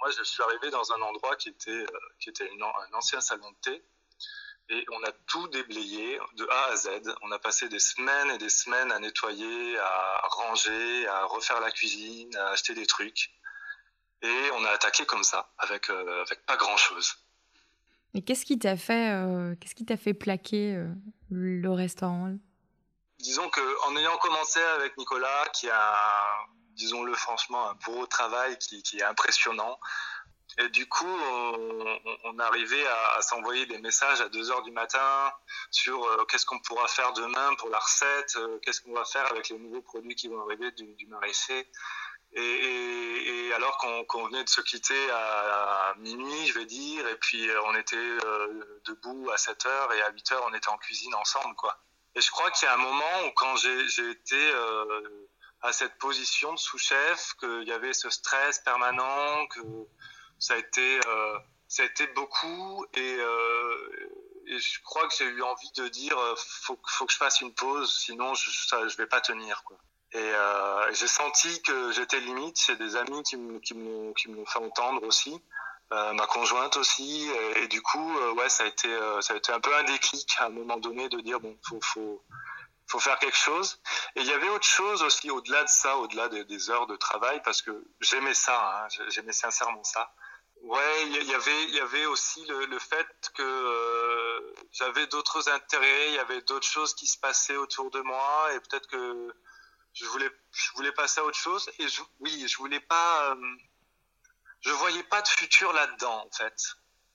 moi, 0.01 0.11
je 0.11 0.23
suis 0.23 0.43
arrivé 0.43 0.71
dans 0.71 0.93
un 0.93 1.03
endroit 1.03 1.37
qui 1.37 1.51
était, 1.51 1.71
euh, 1.71 1.87
qui 2.19 2.31
était 2.31 2.51
un 2.51 2.95
ancien 2.95 3.21
salon 3.21 3.51
de 3.51 3.57
thé. 3.57 3.85
Et 4.71 4.87
on 4.93 5.03
a 5.03 5.13
tout 5.27 5.49
déblayé 5.49 6.19
de 6.37 6.47
A 6.49 6.67
à 6.67 6.77
Z. 6.77 6.89
On 7.23 7.31
a 7.33 7.39
passé 7.39 7.69
des 7.69 7.81
semaines 7.81 8.31
et 8.31 8.39
des 8.39 8.49
semaines 8.49 8.93
à 8.93 8.99
nettoyer, 8.99 9.79
à 9.79 10.23
ranger, 10.31 11.09
à 11.09 11.25
refaire 11.25 11.61
la 11.61 11.71
cuisine, 11.71 12.35
à 12.37 12.51
acheter 12.51 12.75
des 12.75 12.87
trucs. 12.87 13.31
Et 14.23 14.51
on 14.55 14.65
a 14.65 14.71
attaqué 14.71 15.05
comme 15.07 15.25
ça, 15.25 15.53
avec, 15.59 15.91
euh, 15.91 16.23
avec 16.23 16.47
pas 16.47 16.57
grand-chose. 16.57 17.15
Et 18.15 18.23
qu'est-ce 18.23 18.45
qui 18.45 18.59
t'a 18.59 18.77
fait, 18.77 19.11
euh, 19.13 19.55
qu'est-ce 19.61 19.75
qui 19.75 19.85
t'a 19.85 19.97
fait 19.97 20.15
plaquer 20.15 20.83
le 21.31 21.71
restaurant? 21.71 22.37
Disons 23.19 23.51
qu'en 23.51 23.97
ayant 23.97 24.17
commencé 24.19 24.61
avec 24.61 24.97
Nicolas, 24.97 25.47
qui 25.53 25.69
a 25.69 26.47
disons-le 26.81 27.15
franchement, 27.15 27.69
un 27.69 27.75
beau 27.87 28.07
travail 28.07 28.57
qui, 28.59 28.83
est 28.99 29.03
impressionnant. 29.03 29.79
Et 30.59 30.69
du 30.71 30.89
coup, 30.89 31.17
on, 32.25 32.39
arrivait 32.39 32.87
à, 33.17 33.23
s'envoyer 33.23 33.67
des 33.67 33.79
messages 33.79 34.21
à 34.21 34.29
2 34.29 34.51
heures 34.51 34.63
du 34.63 34.73
matin 34.73 35.33
sur 35.71 36.03
euh, 36.03 36.25
qu'est-ce 36.25 36.47
qu'on 36.47 36.59
pourra 36.61 36.89
faire 36.89 37.13
demain 37.13 37.55
pour 37.57 37.69
la 37.69 37.79
recette, 37.79 38.35
euh, 38.37 38.59
qu'est-ce 38.63 38.81
qu'on 38.81 38.95
va 38.95 39.05
faire 39.05 39.27
avec 39.31 39.51
les 39.51 39.59
nouveaux 39.59 39.83
produits 39.83 40.17
qui 40.17 40.29
vont 40.29 40.41
arriver 40.43 40.71
du, 40.73 41.07
maraîcher. 41.07 41.71
Et, 42.33 43.53
alors 43.55 43.77
qu'on 43.79 44.25
venait 44.27 44.45
de 44.45 44.49
se 44.49 44.61
quitter 44.63 45.11
à, 45.11 45.95
minuit, 45.99 46.47
je 46.47 46.59
vais 46.59 46.65
dire, 46.65 47.07
et 47.09 47.17
puis 47.17 47.49
euh, 47.49 47.63
on 47.67 47.75
était 47.75 48.17
debout 48.87 49.29
à 49.33 49.37
7 49.37 49.67
heures 49.67 49.93
et 49.93 50.03
à 50.03 50.11
8 50.11 50.33
heures, 50.33 50.45
on 50.51 50.55
était 50.55 50.71
en 50.71 50.79
cuisine 50.79 51.15
ensemble, 51.15 51.55
quoi. 51.57 51.79
Et 52.15 52.21
je 52.21 52.31
crois 52.31 52.51
qu'il 52.51 52.67
y 52.67 52.71
a 52.71 52.75
un 52.75 52.79
moment 52.79 53.27
où 53.27 53.31
quand 53.37 53.55
j'ai 53.57 54.11
été 54.11 54.53
à 55.63 55.73
cette 55.73 55.99
position 55.99 56.53
de 56.53 56.59
sous-chef, 56.59 57.35
qu'il 57.39 57.69
y 57.69 57.73
avait 57.73 57.93
ce 57.93 58.11
stress 58.11 58.61
permanent, 58.61 59.47
que 59.49 59.61
ça 60.39 60.55
a 60.55 60.57
été, 60.57 61.01
ça 61.69 61.83
a 61.83 61.87
été 61.87 62.07
beaucoup 62.09 62.87
et, 62.95 63.19
et 64.47 64.59
je 64.59 64.81
crois 64.83 65.07
que 65.07 65.15
j'ai 65.17 65.27
eu 65.27 65.43
envie 65.43 65.71
de 65.77 65.89
dire 65.89 66.17
faut, 66.37 66.81
faut 66.87 67.07
que 67.07 67.13
je 67.13 67.19
fasse 67.19 67.41
une 67.43 67.53
pause, 67.53 67.93
sinon 67.93 68.35
je, 68.35 68.51
ça, 68.69 68.89
je 68.89 68.97
vais 68.97 69.07
pas 69.07 69.21
tenir 69.21 69.63
quoi. 69.65 69.77
Et 70.13 70.19
euh, 70.19 70.93
j'ai 70.93 71.07
senti 71.07 71.63
que 71.63 71.93
j'étais 71.93 72.19
limite. 72.21 72.59
C'est 72.59 72.77
des 72.77 72.97
amis 72.97 73.23
qui 73.23 73.37
me, 73.37 73.59
qui 73.61 73.77
fait 74.47 74.59
entendre 74.59 75.05
aussi. 75.05 75.41
Euh, 75.93 76.13
ma 76.13 76.27
conjointe 76.27 76.77
aussi. 76.77 77.29
Et, 77.57 77.69
du 77.69 77.83
coup, 77.83 78.19
euh, 78.19 78.33
ouais, 78.35 78.49
ça 78.49 78.65
a 78.65 78.67
été, 78.67 78.89
euh, 78.89 79.21
ça 79.21 79.35
a 79.35 79.37
été 79.37 79.53
un 79.53 79.61
peu 79.61 79.75
un 79.75 79.83
déclic 79.85 80.29
à 80.39 80.47
un 80.47 80.51
moment 80.51 80.77
donné 80.79 81.09
de 81.09 81.21
dire 81.21 81.41
bon, 81.41 81.57
faut, 81.69 81.81
faut, 81.81 82.23
faut 82.91 82.99
faire 82.99 83.19
quelque 83.19 83.37
chose. 83.37 83.81
Et 84.17 84.21
il 84.21 84.27
y 84.27 84.33
avait 84.33 84.49
autre 84.49 84.67
chose 84.67 85.03
aussi 85.03 85.31
au-delà 85.31 85.63
de 85.65 85.69
ça, 85.69 85.97
au-delà 85.99 86.29
des, 86.29 86.71
heures 86.71 86.87
de 86.87 86.97
travail, 86.97 87.41
parce 87.43 87.63
que 87.63 87.85
j'aimais 88.01 88.35
ça, 88.35 88.85
hein, 88.85 88.89
j'aimais 89.09 89.33
sincèrement 89.33 89.85
ça. 89.85 90.13
Ouais, 90.63 91.07
il 91.07 91.23
y 91.25 91.35
avait, 91.35 91.65
il 91.65 91.75
y 91.75 91.81
avait 91.81 92.05
aussi 92.07 92.45
le, 92.47 92.79
fait 92.79 93.07
que 93.35 93.43
euh, 93.43 94.55
j'avais 94.73 95.07
d'autres 95.07 95.49
intérêts, 95.49 96.09
il 96.09 96.15
y 96.15 96.19
avait 96.19 96.43
d'autres 96.43 96.67
choses 96.67 96.95
qui 96.95 97.07
se 97.07 97.19
passaient 97.19 97.57
autour 97.57 97.91
de 97.91 98.01
moi, 98.01 98.53
et 98.53 98.61
peut-être 98.61 98.87
que 98.89 99.35
je 99.95 100.05
voulais, 100.07 100.31
je 100.53 100.73
voulais 100.73 100.93
passer 100.93 101.21
à 101.21 101.25
autre 101.25 101.39
chose. 101.39 101.71
Et 101.79 101.87
oui, 102.19 102.47
je 102.47 102.57
voulais 102.59 102.81
pas, 102.81 103.31
euh, 103.31 103.57
je 104.61 104.73
voyais 104.73 105.05
pas 105.05 105.23
de 105.23 105.29
futur 105.29 105.73
là-dedans, 105.73 106.27
en 106.27 106.31
fait. 106.37 106.57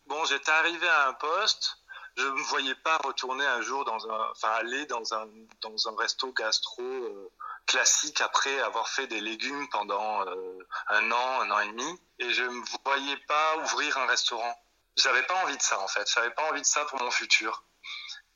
Bon, 0.08 0.24
j'étais 0.26 0.52
arrivé 0.52 0.88
à 0.88 1.10
un 1.10 1.14
poste, 1.14 1.78
je 2.18 2.26
me 2.26 2.44
voyais 2.44 2.76
pas 2.76 2.98
retourner 2.98 3.46
un 3.46 3.62
jour 3.62 3.84
dans 3.86 4.10
un, 4.10 4.32
enfin 4.32 4.50
aller 4.50 4.86
dans 4.86 5.14
un, 5.14 5.28
dans 5.62 5.88
un 5.88 5.96
resto 5.98 6.32
gastro 6.32 6.82
euh, 6.82 7.32
classique 7.66 8.22
après 8.22 8.60
avoir 8.62 8.88
fait 8.88 9.08
des 9.08 9.22
légumes 9.22 9.68
pendant 9.70 10.26
euh, 10.26 10.60
un 10.90 11.12
an, 11.12 11.42
un 11.42 11.52
an 11.52 11.60
et 11.60 11.68
demi, 11.68 12.00
et 12.20 12.32
je 12.32 12.44
me 12.44 12.64
voyais 12.86 13.18
pas 13.28 13.58
ouvrir 13.58 13.98
un 13.98 14.06
restaurant. 14.06 14.56
J'avais 14.96 15.24
pas 15.24 15.36
envie 15.44 15.58
de 15.58 15.62
ça 15.62 15.80
en 15.80 15.88
fait. 15.88 16.10
J'avais 16.14 16.32
pas 16.32 16.50
envie 16.50 16.62
de 16.62 16.66
ça 16.66 16.86
pour 16.86 17.02
mon 17.02 17.12
futur. 17.12 17.64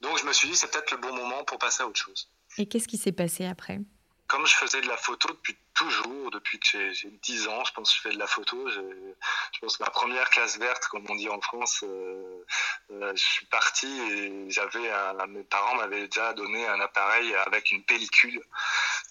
Donc 0.01 0.17
je 0.17 0.25
me 0.25 0.33
suis 0.33 0.50
dit 0.50 0.55
c'est 0.55 0.69
peut-être 0.69 0.91
le 0.91 0.98
bon 0.98 1.13
moment 1.13 1.43
pour 1.45 1.57
passer 1.57 1.83
à 1.83 1.88
autre 1.88 2.00
chose. 2.00 2.29
Et 2.57 2.67
qu'est-ce 2.67 2.88
qui 2.88 2.98
s'est 2.98 3.13
passé 3.13 3.45
après? 3.45 3.79
Comme 4.27 4.45
je 4.45 4.55
faisais 4.55 4.81
de 4.81 4.88
la 4.88 4.98
photo 4.98 5.29
depuis 5.29 5.57
toujours, 5.79 6.29
depuis 6.31 6.59
que 6.59 6.91
j'ai 6.91 7.09
10 7.09 7.48
ans, 7.48 7.63
je 7.63 7.71
pense 7.71 7.89
que 7.89 7.95
je 7.95 8.01
fais 8.01 8.13
de 8.13 8.19
la 8.19 8.27
photo. 8.27 8.69
Je 8.69 9.59
pense 9.62 9.77
que 9.77 9.83
ma 9.83 9.89
première 9.89 10.29
classe 10.29 10.57
verte, 10.57 10.86
comme 10.88 11.05
on 11.07 11.15
dit 11.15 11.29
en 11.29 11.39
France, 11.39 11.83
euh, 11.83 12.45
euh, 12.91 13.13
je 13.15 13.24
suis 13.24 13.45
parti 13.45 13.88
et 13.88 14.50
j'avais 14.50 14.91
mes 15.29 15.43
parents 15.43 15.75
m'avaient 15.75 16.07
déjà 16.07 16.33
donné 16.33 16.67
un 16.67 16.81
appareil 16.81 17.33
avec 17.48 17.71
une 17.71 17.83
pellicule. 17.86 18.43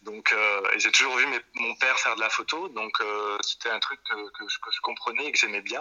Donc, 0.03 0.31
euh, 0.33 0.61
j'ai 0.77 0.93
toujours 0.93 1.17
vu 1.17 1.27
mon 1.55 1.75
père 1.77 1.99
faire 1.99 2.17
de 2.17 2.21
la 2.21 2.29
photo, 2.29 2.69
donc 2.69 3.03
c'était 3.41 3.71
un 3.71 3.81
truc 3.81 4.01
que, 4.05 4.47
je, 4.47 4.81
comprenais 4.83 5.25
et 5.25 5.33
que 5.33 5.39
j'aimais 5.39 5.63
bien. 5.63 5.81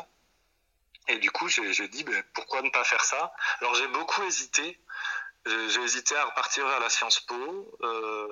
Et 1.09 1.17
du 1.17 1.31
coup, 1.31 1.49
j'ai 1.49 1.87
dit, 1.89 2.03
ben, 2.05 2.23
pourquoi 2.33 2.61
ne 2.61 2.69
pas 2.69 2.83
faire 2.85 3.03
ça? 3.03 3.33
Alors, 3.59 3.75
j'ai 3.75 3.87
beaucoup 3.87 4.23
hésité. 4.23 4.79
J'ai 5.45 5.81
hésité 5.81 6.15
à 6.17 6.25
repartir 6.25 6.67
vers 6.67 6.79
la 6.79 6.89
Sciences 6.89 7.21
Po 7.21 7.35
euh, 7.81 8.27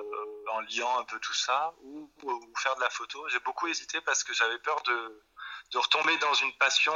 en 0.51 0.59
liant 0.61 0.99
un 0.99 1.03
peu 1.05 1.17
tout 1.19 1.33
ça 1.33 1.73
ou, 1.81 2.11
faire 2.57 2.75
de 2.75 2.81
la 2.81 2.89
photo. 2.89 3.25
J'ai 3.29 3.39
beaucoup 3.39 3.67
hésité 3.67 4.01
parce 4.01 4.23
que 4.23 4.33
j'avais 4.33 4.59
peur 4.59 4.81
de, 4.83 5.23
de, 5.71 5.77
retomber 5.77 6.17
dans 6.17 6.33
une 6.33 6.51
passion 6.57 6.93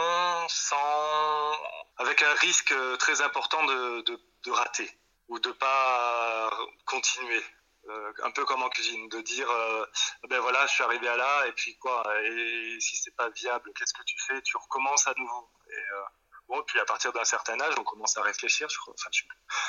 sans, 0.49 1.51
avec 1.97 2.21
un 2.21 2.33
risque 2.33 2.73
très 2.97 3.21
important 3.21 3.63
de, 3.65 4.01
de, 4.01 4.19
de 4.43 4.51
rater 4.51 4.91
ou 5.29 5.39
de 5.39 5.51
pas 5.51 6.49
continuer. 6.85 7.43
Euh, 7.87 8.13
un 8.23 8.31
peu 8.31 8.45
comme 8.45 8.61
en 8.61 8.69
cuisine, 8.69 9.07
de 9.09 9.21
dire 9.21 9.49
euh, 9.49 9.85
ben 10.29 10.39
voilà, 10.41 10.65
je 10.67 10.73
suis 10.73 10.83
arrivé 10.83 11.07
à 11.07 11.15
là 11.15 11.47
et 11.47 11.53
puis 11.53 11.75
quoi, 11.77 12.03
et 12.23 12.77
si 12.79 12.97
c'est 12.97 13.15
pas 13.15 13.29
viable, 13.29 13.71
qu'est-ce 13.73 13.93
que 13.93 14.03
tu 14.03 14.15
fais? 14.27 14.41
Tu 14.43 14.57
recommences 14.57 15.07
à 15.07 15.13
nouveau. 15.17 15.49
Euh, 15.71 16.01
Bon, 16.49 16.63
puis 16.63 16.79
à 16.79 16.85
partir 16.85 17.13
d'un 17.13 17.23
certain 17.23 17.59
âge, 17.61 17.75
on 17.77 17.83
commence 17.83 18.17
à 18.17 18.23
réfléchir. 18.23 18.67
Enfin, 18.87 19.09
je, 19.11 19.23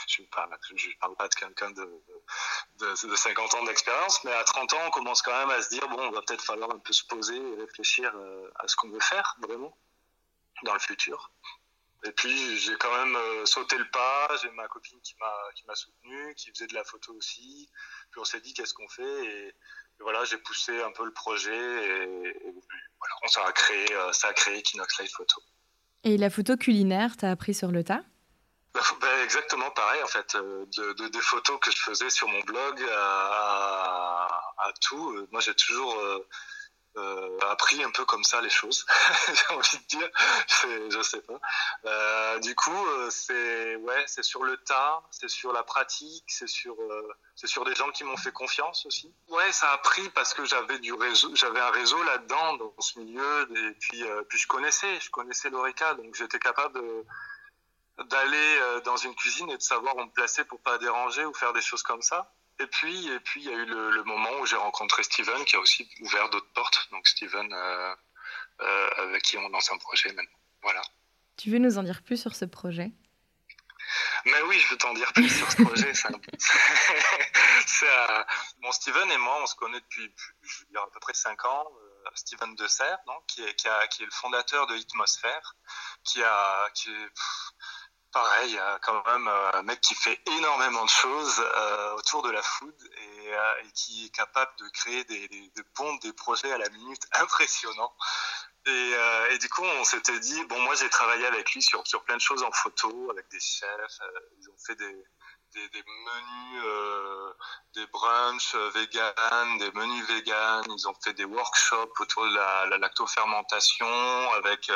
je, 0.09 0.23
parle, 0.31 0.49
pas 1.15 1.29
de 1.29 1.35
quelqu'un 1.35 1.71
de, 1.73 2.03
de, 2.79 3.07
de, 3.07 3.17
50 3.17 3.55
ans 3.55 3.65
d'expérience, 3.65 4.25
mais 4.25 4.33
à 4.33 4.45
30 4.45 4.73
ans, 4.73 4.87
on 4.87 4.91
commence 4.91 5.21
quand 5.21 5.39
même 5.39 5.51
à 5.51 5.61
se 5.61 5.69
dire 5.69 5.87
bon, 5.89 6.01
on 6.01 6.11
va 6.11 6.23
peut-être 6.23 6.43
falloir 6.43 6.71
un 6.71 6.79
peu 6.79 6.95
se 6.95 7.05
poser 7.05 7.37
et 7.37 7.55
réfléchir 7.57 8.11
euh, 8.17 8.51
à 8.57 8.67
ce 8.67 8.77
qu'on 8.77 8.89
veut 8.89 9.01
faire 9.01 9.37
vraiment 9.43 9.77
dans 10.63 10.73
le 10.73 10.81
futur. 10.81 11.31
Et 12.05 12.13
puis 12.13 12.59
j'ai 12.59 12.77
quand 12.77 12.97
même 12.97 13.15
euh, 13.15 13.45
sauté 13.45 13.77
le 13.77 13.91
pas. 13.91 14.29
J'ai 14.41 14.51
ma 14.53 14.67
copine 14.69 15.01
qui 15.03 15.15
m'a 15.21 15.53
qui 15.55 15.65
soutenu, 15.75 16.35
qui 16.35 16.51
faisait 16.51 16.67
de 16.67 16.75
la 16.75 16.85
photo 16.85 17.13
aussi. 17.13 17.69
Puis 18.11 18.21
on 18.23 18.25
s'est 18.25 18.41
dit 18.41 18.55
qu'est-ce 18.55 18.73
qu'on 18.73 18.89
fait 18.89 19.25
et, 19.27 19.55
voilà, 19.99 20.25
j'ai 20.25 20.39
poussé 20.39 20.81
un 20.83 20.93
peu 20.93 21.05
le 21.05 21.13
projet 21.13 21.53
et, 21.53 22.07
voilà, 22.99 23.29
ça 23.29 23.45
a 23.45 23.53
créé 23.53 23.93
euh, 23.93 24.13
ça 24.15 24.29
a 24.29 24.33
créé 24.33 24.63
Kinox 24.63 25.03
Photo. 25.15 25.43
Et 26.05 26.17
la 26.17 26.31
photo 26.31 26.57
culinaire, 26.57 27.17
t'as 27.17 27.31
appris 27.31 27.55
sur 27.55 27.71
le 27.71 27.85
tas? 27.85 28.03
Ben, 28.73 29.25
exactement 29.25 29.71
pareil 29.73 30.03
en 30.03 30.07
fait, 30.07 30.35
euh, 30.37 30.65
de, 30.77 30.93
de, 30.93 31.09
des 31.09 31.21
photos 31.21 31.59
que 31.61 31.71
je 31.73 31.77
faisais 31.77 32.09
sur 32.09 32.29
mon 32.29 32.41
blog 32.41 32.81
à, 32.93 34.73
tout. 34.81 35.11
Euh, 35.11 35.29
moi 35.33 35.41
j'ai 35.41 35.55
toujours 35.55 35.97
euh, 36.97 37.39
appris 37.49 37.83
un 37.85 37.91
peu 37.91 38.05
comme 38.05 38.25
ça 38.25 38.41
les 38.41 38.51
choses, 38.51 38.85
j'ai 39.29 39.55
envie 39.55 39.79
de 39.79 39.87
dire, 39.87 40.11
je 40.91 41.03
sais 41.03 41.21
pas. 41.21 41.39
Euh, 41.85 42.39
du 42.41 42.55
coup, 42.55 42.87
euh, 42.87 43.11
c'est 43.11 43.77
ouais, 43.77 44.05
c'est 44.07 44.25
sur 44.25 44.43
le 44.43 44.57
tas, 44.57 45.03
c'est 45.11 45.29
sur 45.29 45.53
la 45.53 45.63
pratique, 45.63 46.25
c'est 46.27 46.49
sur 46.49 46.75
euh, 46.81 47.09
c'est 47.37 47.47
sur 47.47 47.65
des 47.65 47.75
gens 47.75 47.91
qui 47.91 48.05
m'ont 48.05 48.17
fait 48.17 48.33
confiance 48.33 48.87
aussi. 48.87 49.15
Ouais, 49.29 49.53
ça 49.53 49.73
a 49.73 49.79
pris 49.79 50.09
parce 50.11 50.35
que 50.35 50.45
j'avais 50.45 50.79
du 50.81 50.93
réseau, 50.93 51.35
j'avais 51.35 51.61
un 51.61 51.71
réseau 51.71 52.03
là-dedans 52.03 52.57
dans 52.57 52.75
ce 52.81 52.99
milieu 52.99 53.49
et 53.57 53.73
puis 53.79 54.05
puis 54.29 54.39
je 54.39 54.47
connaissais, 54.47 55.01
je 55.01 55.11
connaissais 55.11 55.51
l'Oreca, 55.51 55.95
donc 55.95 56.15
j'étais 56.15 56.39
capable 56.39 56.81
d'aller 58.07 58.81
dans 58.85 58.97
une 58.97 59.15
cuisine 59.15 59.51
et 59.51 59.57
de 59.57 59.63
savoir 59.63 59.97
où 59.97 60.05
me 60.05 60.11
placer 60.11 60.45
pour 60.45 60.61
pas 60.61 60.79
déranger 60.79 61.25
ou 61.25 61.35
faire 61.35 61.53
des 61.53 61.63
choses 61.63 61.83
comme 61.83 62.03
ça. 62.03 62.33
Et 62.61 62.67
puis, 62.67 63.09
et 63.09 63.21
puis, 63.21 63.41
il 63.41 63.51
y 63.51 63.53
a 63.53 63.57
eu 63.57 63.65
le, 63.65 63.91
le 63.91 64.05
moment 64.05 64.31
où 64.41 64.47
j'ai 64.47 64.57
rencontré 64.57 65.03
Steven, 65.03 65.45
qui 65.47 65.57
a 65.57 65.61
aussi 65.61 65.89
ouvert 66.01 66.29
d'autres 66.29 66.53
portes. 66.53 66.89
Donc, 66.91 67.09
Steven, 67.09 67.53
euh, 67.53 67.95
euh, 68.61 68.91
avec 68.99 69.23
qui 69.23 69.39
on 69.39 69.49
lance 69.49 69.73
un 69.73 69.79
projet 69.79 70.13
maintenant. 70.13 70.39
Voilà. 70.63 70.83
Tu 71.39 71.51
veux 71.51 71.59
nous 71.59 71.79
en 71.79 71.83
dire 71.83 72.03
plus 72.03 72.21
sur 72.21 72.35
ce 72.35 72.45
projet? 72.45 72.91
Mais 74.27 74.43
oui, 74.43 74.59
je 74.61 74.69
veux 74.69 74.77
t'en 74.77 74.93
dire 74.93 75.11
plus 75.15 75.31
sur 75.31 75.51
ce 75.51 75.63
projet. 75.63 75.93
c'est 77.67 77.89
euh, 77.89 78.25
bon, 78.61 78.71
Steven 78.73 79.11
et 79.11 79.17
moi, 79.17 79.39
on 79.43 79.47
se 79.47 79.55
connaît 79.55 79.81
depuis, 79.81 80.15
je 80.43 80.61
veux 80.61 80.67
dire, 80.67 80.83
à 80.83 80.91
peu 80.91 81.01
près 81.01 81.15
5 81.15 81.43
ans. 81.47 81.65
Euh, 81.67 82.11
Steven 82.15 82.55
De 82.55 82.67
Serre, 82.67 82.99
donc, 83.07 83.25
qui, 83.27 83.43
est, 83.43 83.55
qui, 83.55 83.69
a, 83.69 83.87
qui 83.89 84.03
est 84.03 84.07
le 84.07 84.13
fondateur 84.13 84.67
de 84.67 84.77
Hitmosphère, 84.77 85.57
qui 86.05 86.23
a, 86.23 86.69
qui 86.75 86.91
est, 86.91 87.09
pareil, 88.13 88.59
a 88.59 88.79
quand 88.83 89.07
même 89.07 89.29
euh, 89.29 89.51
un 89.55 89.63
mec 89.63 89.81
qui 89.81 89.95
fait 89.95 90.21
énormément 90.39 90.85
de 90.85 90.91
choses 90.91 91.41
euh, 91.41 91.95
autour 91.95 92.23
de 92.23 92.31
la 92.31 92.43
food 92.43 92.75
et, 92.83 93.35
euh, 93.35 93.63
et, 93.65 93.73
qui 93.73 94.07
est 94.07 94.11
capable 94.11 94.51
de 94.59 94.69
créer 94.69 95.05
des, 95.05 95.29
des, 95.29 95.51
des 95.55 95.63
des 96.03 96.13
projets 96.13 96.53
à 96.53 96.59
la 96.59 96.69
minute 96.71 97.03
impressionnants. 97.13 97.95
Et, 98.67 98.71
euh, 98.71 99.31
et, 99.31 99.39
du 99.39 99.49
coup, 99.49 99.63
on 99.63 99.85
s'était 99.85 100.19
dit, 100.21 100.45
bon, 100.45 100.61
moi 100.61 100.75
j'ai 100.75 100.91
travaillé 100.91 101.25
avec 101.27 101.51
lui 101.53 101.63
sur, 101.63 101.87
sur 101.87 102.05
plein 102.05 102.17
de 102.17 102.21
choses 102.21 102.43
en 102.43 102.53
photo, 102.53 103.11
avec 103.11 103.29
des 103.31 103.41
chefs, 103.41 104.01
euh, 104.03 104.21
ils 104.39 104.51
ont 104.51 104.59
fait 104.67 104.75
des, 104.75 105.05
des, 105.55 105.69
des 105.71 105.83
menus, 105.83 106.63
euh, 106.67 107.33
des 107.75 107.87
brunchs 107.87 108.55
vegan, 108.75 109.59
des 109.59 109.73
menus 109.73 110.07
vegan, 110.09 110.63
ils 110.69 110.89
ont 110.89 110.95
fait 111.03 111.15
des 111.15 111.25
workshops 111.25 112.01
autour 112.01 112.25
de 112.25 112.35
la, 112.35 112.67
la 112.67 112.79
lactofermentation 112.79 114.33
avec 114.35 114.71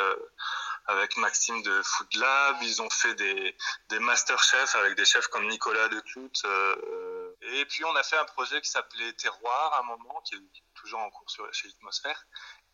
avec 0.87 1.17
Maxime 1.17 1.61
de 1.63 1.81
Food 1.83 2.13
Lab. 2.15 2.57
Ils 2.61 2.81
ont 2.81 2.89
fait 2.89 3.15
des, 3.15 3.55
des 3.89 3.99
master 3.99 4.41
chefs 4.41 4.75
avec 4.75 4.95
des 4.95 5.05
chefs 5.05 5.27
comme 5.27 5.47
Nicolas 5.47 5.87
de 5.89 6.01
Euh, 6.45 7.35
et 7.41 7.65
puis 7.65 7.83
on 7.85 7.95
a 7.95 8.03
fait 8.03 8.17
un 8.17 8.25
projet 8.25 8.61
qui 8.61 8.69
s'appelait 8.69 9.13
Terroir 9.13 9.73
à 9.73 9.79
un 9.79 9.83
moment, 9.83 10.21
qui 10.25 10.35
est 10.35 10.63
toujours 10.73 10.99
en 10.99 11.09
cours 11.09 11.27
chez 11.51 11.69
Atmosphère, 11.69 12.25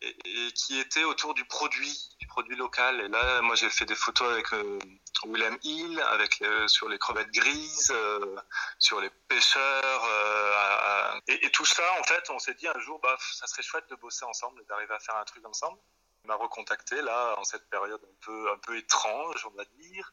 et, 0.01 0.51
qui 0.53 0.79
était 0.79 1.03
autour 1.03 1.33
du 1.33 1.45
produit, 1.45 2.09
du 2.19 2.27
produit 2.27 2.55
local. 2.55 3.01
Et 3.01 3.07
là, 3.07 3.41
moi 3.41 3.55
j'ai 3.55 3.69
fait 3.69 3.85
des 3.85 3.95
photos 3.95 4.31
avec 4.31 4.53
euh, 4.53 4.79
Willem 5.25 5.57
Hill, 5.63 5.99
avec 6.11 6.41
euh, 6.41 6.67
sur 6.67 6.89
les 6.89 6.97
crevettes 6.97 7.31
grises, 7.31 7.91
euh, 7.91 8.35
sur 8.79 8.99
les 9.01 9.09
pêcheurs. 9.27 10.03
Euh, 10.05 11.19
et, 11.27 11.49
tout 11.51 11.65
ça, 11.65 11.83
en 11.99 12.03
fait, 12.03 12.29
on 12.29 12.39
s'est 12.39 12.55
dit 12.55 12.67
un 12.67 12.79
jour, 12.79 12.99
bah, 13.01 13.15
ça 13.33 13.47
serait 13.47 13.63
chouette 13.63 13.89
de 13.89 13.95
bosser 13.95 14.25
ensemble, 14.25 14.65
d'arriver 14.65 14.93
à 14.93 14.99
faire 14.99 15.15
un 15.17 15.25
truc 15.25 15.45
ensemble 15.45 15.79
m'a 16.25 16.35
recontacté 16.35 17.01
là 17.01 17.35
en 17.37 17.43
cette 17.43 17.69
période 17.69 18.01
un 18.03 18.25
peu 18.25 18.51
un 18.51 18.57
peu 18.57 18.77
étrange 18.77 19.45
on 19.45 19.57
va 19.57 19.65
dire 19.65 20.11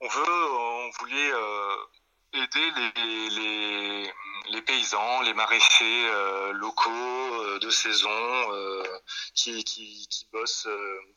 on 0.00 0.08
veut 0.08 0.52
on 0.52 0.90
voulait 0.98 1.32
euh, 1.32 1.76
aider 2.32 2.70
les, 2.96 4.12
les, 4.50 4.62
paysans 4.62 5.22
les 5.22 5.34
maraîchers 5.34 6.08
euh, 6.08 6.52
locaux 6.52 6.90
euh, 6.90 7.58
de 7.58 7.70
saison 7.70 8.10
qui, 9.34 9.64
qui, 9.64 10.06
qui 10.08 10.26
bossent 10.32 10.68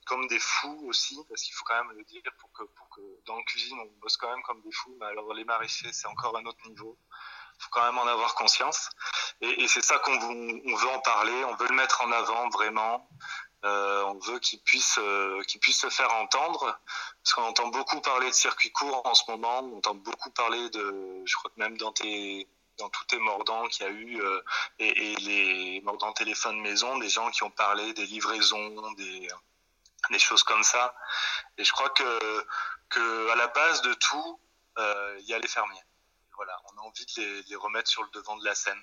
comme 0.05 0.27
des 0.27 0.39
fous 0.39 0.85
aussi 0.87 1.17
parce 1.29 1.41
qu'il 1.43 1.53
faut 1.53 1.65
quand 1.65 1.83
même 1.83 1.97
le 1.97 2.03
dire 2.05 2.21
pour 2.39 2.51
que 2.53 2.63
pour 2.63 2.89
que 2.89 3.01
dans 3.25 3.37
la 3.37 3.43
cuisine, 3.43 3.77
on 3.79 3.99
bosse 4.01 4.17
quand 4.17 4.29
même 4.29 4.43
comme 4.43 4.61
des 4.61 4.71
fous, 4.71 4.95
mais 4.99 5.07
alors 5.07 5.33
les 5.33 5.43
maraîchers, 5.43 5.91
c'est 5.93 6.07
encore 6.07 6.35
un 6.37 6.45
autre 6.45 6.67
niveau. 6.67 6.97
Faut 7.59 7.69
quand 7.71 7.83
même 7.83 7.97
en 7.97 8.07
avoir 8.07 8.35
conscience. 8.35 8.89
Et, 9.41 9.67
c'est 9.67 9.83
ça 9.83 9.99
qu'on 9.99 10.17
veut 10.17 10.89
en 10.89 10.99
parler, 10.99 11.43
on 11.45 11.55
veut 11.55 11.67
le 11.67 11.75
mettre 11.75 12.03
en 12.03 12.11
avant 12.11 12.49
vraiment. 12.49 13.09
Euh, 13.65 14.03
on 14.03 14.19
veut 14.19 14.39
qu'il 14.39 14.59
puisse, 14.59 14.97
euh, 14.99 15.41
puisse 15.61 15.79
se 15.79 15.89
faire 15.89 16.13
entendre, 16.15 16.77
parce 17.23 17.33
qu'on 17.33 17.43
entend 17.43 17.67
beaucoup 17.67 18.01
parler 18.01 18.27
de 18.27 18.35
circuits 18.35 18.71
courts 18.73 19.01
en 19.05 19.13
ce 19.13 19.23
moment, 19.29 19.59
on 19.59 19.77
entend 19.77 19.95
beaucoup 19.95 20.29
parler 20.31 20.69
de, 20.71 21.23
je 21.25 21.35
crois 21.37 21.49
que 21.49 21.59
même 21.59 21.77
dans 21.77 21.93
tes, 21.93 22.45
dans 22.77 22.89
tous 22.89 23.05
tes 23.05 23.19
mordants 23.19 23.65
qu'il 23.67 23.85
y 23.85 23.89
a 23.89 23.91
eu, 23.91 24.21
euh, 24.21 24.41
et, 24.79 25.15
les 25.15 25.81
mordants 25.81 26.11
téléphone 26.11 26.59
maison, 26.59 26.97
des 26.97 27.07
gens 27.07 27.31
qui 27.31 27.43
ont 27.43 27.51
parlé 27.51 27.93
des 27.93 28.05
livraisons, 28.05 28.91
des, 28.93 29.29
des 30.11 30.19
choses 30.19 30.43
comme 30.43 30.63
ça. 30.63 30.93
Et 31.57 31.63
je 31.63 31.71
crois 31.71 31.89
que, 31.91 32.45
que 32.89 33.29
à 33.29 33.35
la 33.35 33.47
base 33.47 33.81
de 33.83 33.93
tout, 33.93 34.39
il 34.77 35.25
y 35.25 35.33
a 35.33 35.39
les 35.39 35.47
fermiers. 35.47 35.83
Voilà, 36.35 36.59
on 36.65 36.79
a 36.79 36.81
envie 36.81 37.05
de 37.05 37.21
les, 37.21 37.43
les 37.43 37.55
remettre 37.55 37.89
sur 37.89 38.03
le 38.03 38.09
devant 38.09 38.35
de 38.37 38.43
la 38.43 38.55
scène. 38.55 38.81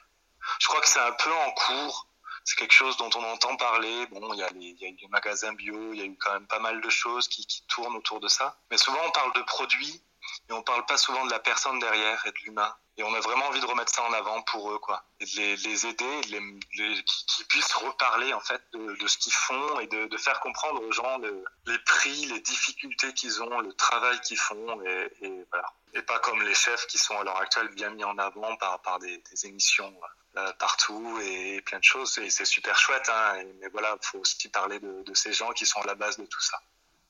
Je 0.58 0.68
crois 0.68 0.80
que 0.80 0.88
c'est 0.88 1.00
un 1.00 1.12
peu 1.12 1.32
en 1.32 1.50
cours 1.50 2.06
c'est 2.44 2.56
quelque 2.56 2.72
chose 2.72 2.96
dont 2.96 3.10
on 3.14 3.24
entend 3.24 3.56
parler. 3.56 4.06
Bon, 4.10 4.32
il 4.34 4.38
y, 4.38 4.42
a 4.42 4.46
a 4.46 4.50
les 4.50 5.08
magasins 5.10 5.52
bio, 5.52 5.92
il 5.92 5.98
y 5.98 6.02
a 6.02 6.04
eu 6.04 6.16
quand 6.16 6.32
même 6.32 6.46
pas 6.46 6.58
mal 6.58 6.80
de 6.80 6.88
choses 6.88 7.28
qui, 7.28 7.46
qui 7.46 7.62
tournent 7.66 7.96
autour 7.96 8.20
de 8.20 8.28
ça. 8.28 8.58
Mais 8.70 8.78
souvent, 8.78 9.00
on 9.06 9.10
parle 9.10 9.32
de 9.34 9.42
produits 9.42 10.02
et 10.50 10.52
on 10.52 10.62
parle 10.62 10.84
pas 10.84 10.96
souvent 10.96 11.24
de 11.24 11.30
la 11.30 11.38
personne 11.38 11.78
derrière 11.78 12.26
et 12.26 12.32
de 12.32 12.38
l'humain. 12.44 12.74
Et 12.96 13.04
on 13.04 13.14
a 13.14 13.20
vraiment 13.20 13.46
envie 13.46 13.60
de 13.60 13.66
remettre 13.66 13.94
ça 13.94 14.02
en 14.02 14.12
avant 14.12 14.42
pour 14.42 14.72
eux, 14.72 14.78
quoi. 14.78 15.04
Et 15.20 15.24
de 15.24 15.36
les, 15.36 15.86
aider, 15.86 16.20
de 16.22 16.38
les, 16.74 17.04
qu'ils 17.04 17.46
puissent 17.46 17.72
reparler, 17.72 18.34
en 18.34 18.40
fait, 18.40 18.60
de, 18.72 19.06
ce 19.06 19.16
qu'ils 19.16 19.32
font 19.32 19.80
et 19.80 19.86
de, 19.86 20.16
faire 20.18 20.40
comprendre 20.40 20.82
aux 20.82 20.92
gens 20.92 21.18
le, 21.18 21.44
les 21.66 21.78
prix, 21.78 22.26
les 22.26 22.40
difficultés 22.40 23.14
qu'ils 23.14 23.42
ont, 23.42 23.60
le 23.60 23.72
travail 23.74 24.20
qu'ils 24.20 24.38
font. 24.38 24.82
Et, 24.82 25.46
voilà. 25.50 25.72
Et 25.94 26.02
pas 26.02 26.18
comme 26.18 26.42
les 26.42 26.54
chefs 26.54 26.86
qui 26.88 26.98
sont 26.98 27.18
à 27.18 27.24
l'heure 27.24 27.38
actuelle 27.38 27.68
bien 27.68 27.90
mis 27.90 28.04
en 28.04 28.18
avant 28.18 28.56
par, 28.56 28.98
des, 28.98 29.22
émissions 29.44 29.94
euh, 30.36 30.52
partout 30.54 31.18
et 31.22 31.62
plein 31.62 31.78
de 31.78 31.84
choses. 31.84 32.18
Et 32.18 32.28
c'est 32.28 32.44
super 32.44 32.76
chouette. 32.76 33.08
Hein. 33.08 33.44
mais 33.60 33.68
voilà, 33.68 33.96
il 34.02 34.06
faut 34.06 34.18
aussi 34.18 34.48
parler 34.48 34.80
de, 34.80 35.14
ces 35.14 35.32
gens 35.32 35.52
qui 35.52 35.64
sont 35.64 35.80
à 35.80 35.86
la 35.86 35.94
base 35.94 36.18
de 36.18 36.26
tout 36.26 36.42
ça. 36.42 36.60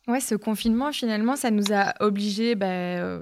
Ouais, 0.09 0.21
ce 0.21 0.35
confinement, 0.35 0.93
finalement, 0.93 1.37
ça 1.37 1.51
nous 1.51 1.73
a 1.73 1.95
obligés 2.01 2.55
bah, 2.55 2.67
euh, 2.67 3.21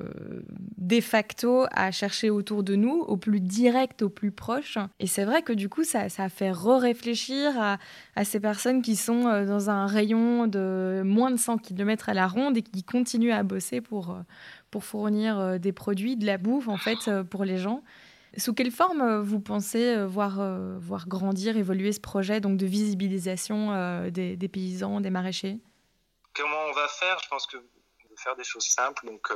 de 0.78 1.00
facto 1.00 1.66
à 1.73 1.90
chercher 1.90 2.30
autour 2.30 2.62
de 2.62 2.76
nous, 2.76 3.00
au 3.00 3.16
plus 3.16 3.40
direct, 3.40 4.02
au 4.02 4.08
plus 4.08 4.30
proche. 4.30 4.78
Et 5.00 5.06
c'est 5.06 5.25
vrai 5.25 5.42
que 5.42 5.52
du 5.52 5.68
coup, 5.68 5.85
ça, 5.85 6.08
ça 6.08 6.25
a 6.25 6.28
fait 6.28 6.50
re-réfléchir 6.50 7.78
à, 8.14 8.25
ces 8.25 8.40
personnes 8.40 8.80
qui 8.80 8.97
sont 8.97 9.26
euh, 9.26 9.44
dans 9.44 9.70
un 9.70 9.87
rayon 9.87 10.47
de 10.47 11.02
moins 11.04 11.30
de 11.30 11.37
100 11.37 11.58
km 11.58 12.08
à 12.08 12.14
la 12.14 12.26
ronde 12.26 12.56
et 12.56 12.62
qui 12.62 12.85
continuent 12.85 13.32
à 13.32 13.42
bosser 13.42 13.80
pour, 13.80 14.16
pour 14.70 14.85
fournir 14.85 15.58
des 15.58 15.73
produits, 15.73 16.16
de 16.16 16.26
la 16.26 16.38
bouffe, 16.38 16.68
en 16.68 16.78
fait, 16.78 17.11
pour 17.28 17.44
les 17.44 17.58
gens. 17.58 17.82
Sous 18.37 18.52
quelle 18.52 18.70
forme 18.70 19.00
euh, 19.00 19.23
vous 19.23 19.40
pensez 19.40 19.97
euh, 19.97 20.06
voir, 20.06 20.38
euh, 20.40 20.76
voir 20.78 21.08
grandir, 21.08 21.56
évoluer 21.56 21.92
ce 21.92 22.00
projet 22.00 22.40
donc 22.40 22.56
de 22.56 22.66
visibilisation 22.66 24.08
des, 24.11 24.49
paysans, 24.49 25.00
des 25.00 25.11
maraîchers? 25.11 25.58
Comment 26.35 26.66
on 26.66 26.73
va 26.73 26.88
faire 26.88 27.18
Je 27.23 27.28
pense 27.28 27.47
que 27.47 27.56
faire 28.16 28.35
des 28.35 28.44
choses 28.44 28.66
simples. 28.66 29.06
Donc 29.06 29.30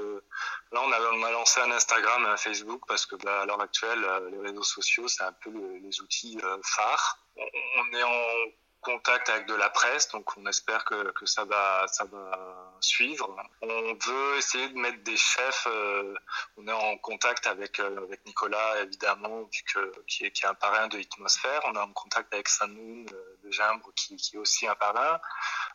là, 0.72 0.80
on 0.82 0.92
a, 0.92 1.30
lancé 1.30 1.60
un 1.60 1.70
Instagram 1.70 2.24
et 2.24 2.28
un 2.28 2.36
Facebook 2.36 2.82
parce 2.88 3.06
que 3.06 3.14
bah, 3.16 3.42
à 3.42 3.46
l'heure 3.46 3.60
actuelle, 3.60 4.04
les 4.32 4.38
réseaux 4.38 4.64
sociaux, 4.64 5.06
c'est 5.06 5.22
un 5.22 5.32
peu 5.32 5.50
les 5.80 6.00
outils 6.00 6.36
phares. 6.64 7.18
On 7.36 7.96
est 7.96 8.02
en 8.02 8.50
contact 8.82 9.28
avec 9.28 9.46
de 9.46 9.54
la 9.54 9.70
presse, 9.70 10.08
donc 10.08 10.36
on 10.36 10.44
espère 10.46 10.84
que, 10.84 11.24
ça 11.24 11.44
va 11.44 11.86
suivre. 12.80 13.34
On 13.62 13.94
veut 13.94 14.36
essayer 14.36 14.68
de 14.68 14.76
mettre 14.76 15.02
des 15.04 15.16
chefs. 15.16 15.66
Euh, 15.70 16.14
on 16.56 16.66
est 16.66 16.72
en 16.72 16.98
contact 16.98 17.46
avec 17.46 17.78
euh, 17.78 18.08
Nicolas 18.26 18.82
évidemment, 18.82 19.48
que, 19.72 19.92
qui 20.06 20.24
est 20.26 20.44
un 20.44 20.54
parrain 20.54 20.88
de 20.88 20.98
Atmosphère. 20.98 21.60
On 21.64 21.74
est 21.74 21.78
en 21.78 21.92
contact 21.92 22.34
avec 22.34 22.48
Sanoun 22.48 23.06
euh, 23.12 23.38
de 23.44 23.50
Gimbre, 23.52 23.92
qui 23.94 24.16
est 24.34 24.38
aussi 24.38 24.66
un 24.66 24.74
parrain. 24.74 25.20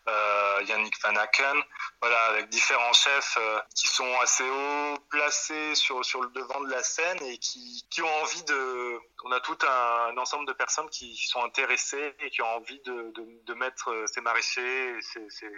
Euh, 0.09 0.63
Yannick 0.69 0.95
Van 1.03 1.15
Aken, 1.17 1.57
voilà, 2.01 2.17
avec 2.29 2.47
différents 2.47 2.93
chefs 2.93 3.37
euh, 3.37 3.59
qui 3.75 3.89
sont 3.89 4.09
assez 4.21 4.43
haut 4.49 4.97
placés 5.09 5.75
sur, 5.75 6.05
sur 6.05 6.21
le 6.21 6.29
devant 6.29 6.61
de 6.61 6.69
la 6.69 6.81
scène 6.81 7.21
et 7.23 7.37
qui, 7.37 7.85
qui 7.89 8.01
ont 8.01 8.15
envie 8.21 8.43
de... 8.43 8.97
On 9.25 9.31
a 9.33 9.41
tout 9.41 9.57
un, 9.67 10.17
ensemble 10.17 10.47
de 10.47 10.53
personnes 10.53 10.89
qui 10.89 11.17
sont 11.17 11.43
intéressées 11.43 12.15
et 12.21 12.29
qui 12.29 12.41
ont 12.41 12.55
envie 12.55 12.79
de, 12.85 13.11
de, 13.15 13.43
de 13.45 13.53
mettre 13.55 13.91
euh, 13.91 14.05
ces 14.07 14.21
maraîchers, 14.21 14.95
ces, 15.01 15.29
ces, 15.29 15.51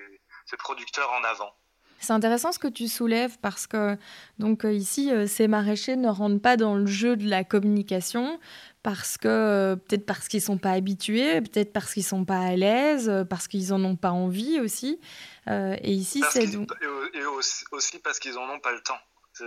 ces 0.47 0.57
producteurs 0.57 1.11
en 1.11 1.23
avant. 1.25 1.53
C'est 1.99 2.13
intéressant 2.13 2.51
ce 2.51 2.59
que 2.59 2.69
tu 2.69 2.87
soulèves 2.87 3.37
parce 3.41 3.67
que 3.67 3.97
donc 4.37 4.63
ici 4.63 5.11
ces 5.27 5.49
maraîchers 5.49 5.97
ne 5.97 6.07
rentrent 6.07 6.41
pas 6.41 6.55
dans 6.55 6.75
le 6.75 6.85
jeu 6.85 7.17
de 7.17 7.27
la 7.27 7.43
communication, 7.43 8.39
parce 8.83 9.17
que 9.17 9.27
euh, 9.27 9.75
peut-être 9.75 10.05
parce 10.05 10.27
qu'ils 10.27 10.41
sont 10.41 10.57
pas 10.57 10.71
habitués, 10.71 11.41
peut-être 11.41 11.73
parce 11.73 11.93
qu'ils 11.93 12.03
sont 12.03 12.25
pas 12.25 12.39
à 12.39 12.55
l'aise, 12.55 13.09
euh, 13.09 13.25
parce 13.25 13.47
qu'ils 13.47 13.73
en 13.73 13.83
ont 13.83 13.95
pas 13.95 14.11
envie 14.11 14.59
aussi. 14.59 14.99
Euh, 15.47 15.75
et 15.81 15.91
ici, 15.91 16.23
c'est 16.31 16.47
donc 16.47 16.71
et 17.13 17.25
aussi, 17.25 17.99
parce 17.99 18.19
qu'ils 18.19 18.37
en 18.37 18.49
ont 18.49 18.59
pas 18.59 18.71
le 18.71 18.81
temps. 18.81 18.99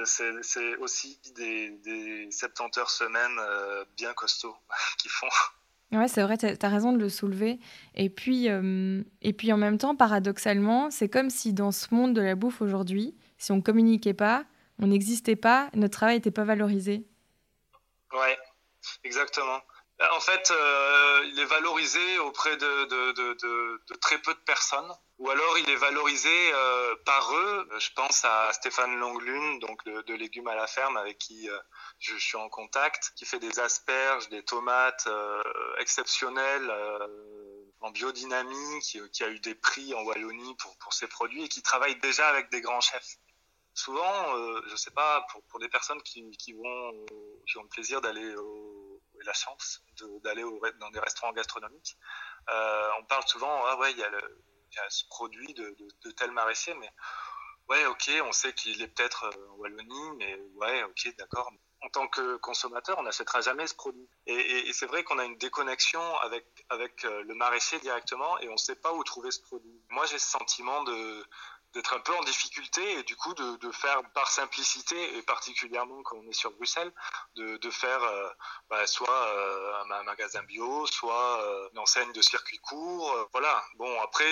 C'est 0.04 0.76
aussi 0.78 1.20
des, 1.36 1.70
des 1.84 2.28
70 2.30 2.78
heures 2.78 2.90
semaine 2.90 3.38
bien 3.96 4.12
costauds 4.14 4.56
qu'ils 4.98 5.10
font. 5.10 5.28
Ouais, 5.92 6.08
c'est 6.08 6.22
vrai, 6.22 6.38
tu 6.38 6.46
as, 6.46 6.68
raison 6.68 6.94
de 6.94 6.98
le 6.98 7.10
soulever. 7.10 7.58
Et 7.94 8.08
puis, 8.08 8.46
et 8.46 9.32
puis 9.34 9.52
en 9.52 9.58
même 9.58 9.76
temps, 9.76 9.94
paradoxalement, 9.94 10.90
c'est 10.90 11.10
comme 11.10 11.28
si 11.28 11.52
dans 11.52 11.72
ce 11.72 11.94
monde 11.94 12.14
de 12.14 12.22
la 12.22 12.34
bouffe 12.34 12.62
aujourd'hui, 12.62 13.14
si 13.36 13.52
on 13.52 13.60
communiquait 13.60 14.14
pas, 14.14 14.46
on 14.78 14.86
n'existait 14.86 15.36
pas, 15.36 15.68
notre 15.74 15.98
travail 15.98 16.16
n'était 16.16 16.30
pas 16.30 16.44
valorisé. 16.44 17.06
Ouais, 18.14 18.38
Exactement. 19.04 19.62
En 20.10 20.20
fait, 20.20 20.50
euh, 20.50 21.24
il 21.26 21.38
est 21.38 21.44
valorisé 21.44 22.18
auprès 22.18 22.56
de, 22.56 23.96
très 24.00 24.18
peu 24.18 24.34
de 24.34 24.40
personnes, 24.40 24.90
ou 25.18 25.30
alors 25.30 25.58
il 25.58 25.70
est 25.70 25.76
valorisé 25.76 26.52
euh, 26.52 26.96
par 27.04 27.32
eux. 27.36 27.68
Je 27.78 27.90
pense 27.94 28.24
à 28.24 28.52
Stéphane 28.52 28.96
Longlune, 28.98 29.60
donc 29.60 29.84
de, 29.84 30.14
légumes 30.14 30.48
à 30.48 30.56
la 30.56 30.66
ferme, 30.66 30.96
avec 30.96 31.18
qui 31.18 31.48
euh, 31.48 31.58
je, 32.00 32.16
suis 32.16 32.36
en 32.36 32.48
contact, 32.48 33.12
qui 33.16 33.24
fait 33.26 33.38
des 33.38 33.60
asperges, 33.60 34.28
des 34.28 34.42
tomates 34.42 35.08
exceptionnelles 35.78 36.72
en 37.80 37.90
biodynamie, 37.90 38.80
qui, 38.80 39.22
a 39.22 39.28
eu 39.28 39.38
des 39.40 39.54
prix 39.54 39.94
en 39.94 40.02
Wallonie 40.02 40.56
pour 40.80 40.92
ses 40.92 41.06
produits 41.06 41.44
et 41.44 41.48
qui 41.48 41.62
travaille 41.62 41.96
déjà 42.00 42.26
avec 42.28 42.50
des 42.50 42.60
grands 42.60 42.80
chefs 42.80 43.18
souvent, 43.74 44.36
euh, 44.36 44.60
je 44.68 44.76
sais 44.76 44.90
pas, 44.90 45.24
pour, 45.30 45.42
pour 45.44 45.60
des 45.60 45.68
personnes 45.68 46.02
qui, 46.02 46.30
qui 46.32 46.52
vont, 46.52 47.06
qui 47.46 47.58
ont 47.58 47.62
le 47.62 47.68
plaisir 47.68 48.00
d'aller 48.00 48.34
et 49.20 49.24
la 49.24 49.32
chance 49.32 49.82
d'aller 50.24 50.44
dans 50.80 50.90
des 50.90 51.00
restaurants 51.00 51.32
gastronomiques, 51.32 51.96
euh, 52.50 52.90
on 52.98 53.04
parle 53.04 53.26
souvent, 53.26 53.62
ah 53.66 53.78
ouais, 53.78 53.92
il 53.92 53.98
y, 53.98 54.04
a 54.04 54.90
ce 54.90 55.04
produit 55.06 55.52
de, 55.54 55.76
de, 56.04 56.10
tel 56.12 56.30
maraîcher, 56.32 56.74
mais 56.74 56.90
ouais, 57.68 57.84
ok, 57.86 58.10
on 58.24 58.32
sait 58.32 58.52
qu'il 58.54 58.80
est 58.82 58.88
peut-être 58.88 59.24
euh, 59.24 59.50
en 59.50 59.56
Wallonie, 59.56 60.10
mais 60.16 60.40
ouais, 60.54 60.82
ok, 60.84 61.14
d'accord. 61.18 61.52
En 61.84 61.88
tant 61.88 62.06
que 62.06 62.36
consommateur, 62.36 62.96
on 62.98 63.02
n'achètera 63.02 63.40
jamais 63.40 63.66
ce 63.66 63.74
produit. 63.74 64.08
Et, 64.26 64.34
et, 64.34 64.68
et 64.68 64.72
c'est 64.72 64.86
vrai 64.86 65.02
qu'on 65.02 65.18
a 65.18 65.24
une 65.24 65.36
déconnexion 65.36 66.16
avec, 66.18 66.46
avec 66.68 67.04
euh, 67.04 67.22
le 67.24 67.34
maraîcher 67.34 67.80
directement 67.80 68.38
et 68.38 68.48
on 68.48 68.52
ne 68.52 68.56
sait 68.56 68.76
pas 68.76 68.92
où 68.92 69.02
trouver 69.02 69.32
ce 69.32 69.40
produit. 69.40 69.82
Moi, 69.90 70.06
j'ai 70.06 70.18
ce 70.18 70.30
sentiment 70.30 70.84
de, 70.84 71.26
d'être 71.74 71.94
un 71.94 72.00
peu 72.00 72.14
en 72.14 72.22
difficulté 72.24 72.98
et 72.98 73.02
du 73.02 73.16
coup 73.16 73.34
de, 73.34 73.56
de, 73.56 73.70
faire 73.72 74.02
par 74.14 74.28
simplicité 74.28 75.16
et 75.16 75.22
particulièrement 75.22 76.02
quand 76.02 76.16
on 76.16 76.28
est 76.28 76.32
sur 76.32 76.50
Bruxelles 76.52 76.92
de, 77.36 77.56
de 77.56 77.70
faire 77.70 78.02
euh, 78.02 78.28
bah, 78.68 78.86
soit 78.86 79.08
euh, 79.08 79.82
un 79.90 80.02
magasin 80.02 80.42
bio 80.42 80.86
soit 80.86 81.42
euh, 81.42 81.68
une 81.72 81.78
enseigne 81.78 82.12
de 82.12 82.22
circuit 82.22 82.58
court 82.58 83.12
euh, 83.12 83.24
voilà. 83.32 83.62
Bon 83.76 84.00
après 84.02 84.30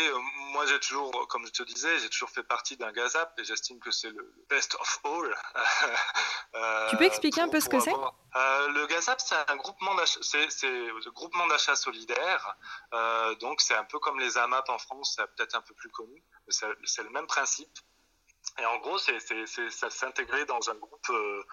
moi 0.53 0.67
j'ai 0.67 0.79
toujours 0.81 1.27
comme 1.29 1.47
je 1.47 1.53
te 1.53 1.63
disais 1.63 1.99
j'ai 1.99 2.09
toujours 2.09 2.31
fait 2.31 2.43
partie 2.43 2.77
d'un 2.77 2.93
gazap 2.93 3.33
et 3.39 3.45
j'estime 3.45 3.79
que 3.81 3.91
c'est 3.91 4.11
le 4.11 4.35
best 4.49 4.75
of 4.75 5.01
all. 5.05 5.37
Tu 6.91 6.97
peux 6.97 7.05
expliquer 7.05 7.43
un 7.43 7.49
peu 7.49 7.61
ce 7.61 7.69
que 7.69 7.79
c'est? 7.79 7.95
Le 8.35 8.87
gazap 8.87 9.21
c'est 9.21 9.35
un 9.35 9.57
groupement 9.57 9.95
d'achat 9.95 11.77
solidaire 11.77 12.57
donc 13.41 13.61
c'est 13.61 13.75
un 13.75 13.85
peu 13.85 13.99
comme 13.99 14.21
les 14.21 14.39
AMAP 14.39 14.69
en 14.69 14.79
France 14.79 15.15
c'est 15.17 15.27
peut-être 15.35 15.57
un 15.57 15.63
peu 15.63 15.75
plus 15.75 15.91
connu 15.91 16.23
c'est 16.51 17.03
le 17.03 17.11
même 17.11 17.27
principe. 17.27 17.79
Et 18.59 18.65
en 18.65 18.79
gros, 18.79 18.99
c'est 18.99 19.19
ça 19.71 19.91
s'intégrer 19.91 20.45
dans 20.47 20.71
un 20.71 20.75
groupe, 20.75 21.11
euh, 21.11 21.45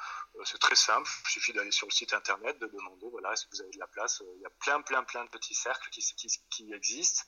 c'est 0.46 0.58
très 0.58 0.76
simple. 0.76 1.10
Il 1.26 1.32
suffit 1.32 1.54
d'aller 1.54 1.72
sur 1.72 1.86
le 1.86 1.92
site 1.92 2.14
internet, 2.14 2.58
de 2.60 2.68
demander, 2.68 3.08
voilà, 3.12 3.36
si 3.36 3.46
vous 3.52 3.62
avez 3.62 3.72
de 3.72 3.80
la 3.80 3.88
place? 3.88 4.24
Il 4.36 4.42
y 4.42 4.46
a 4.46 4.50
plein, 4.50 4.82
plein, 4.82 5.04
plein 5.04 5.24
de 5.26 5.30
petits 5.30 5.54
cercles 5.54 5.90
qui, 5.90 6.74
existent. 6.74 7.24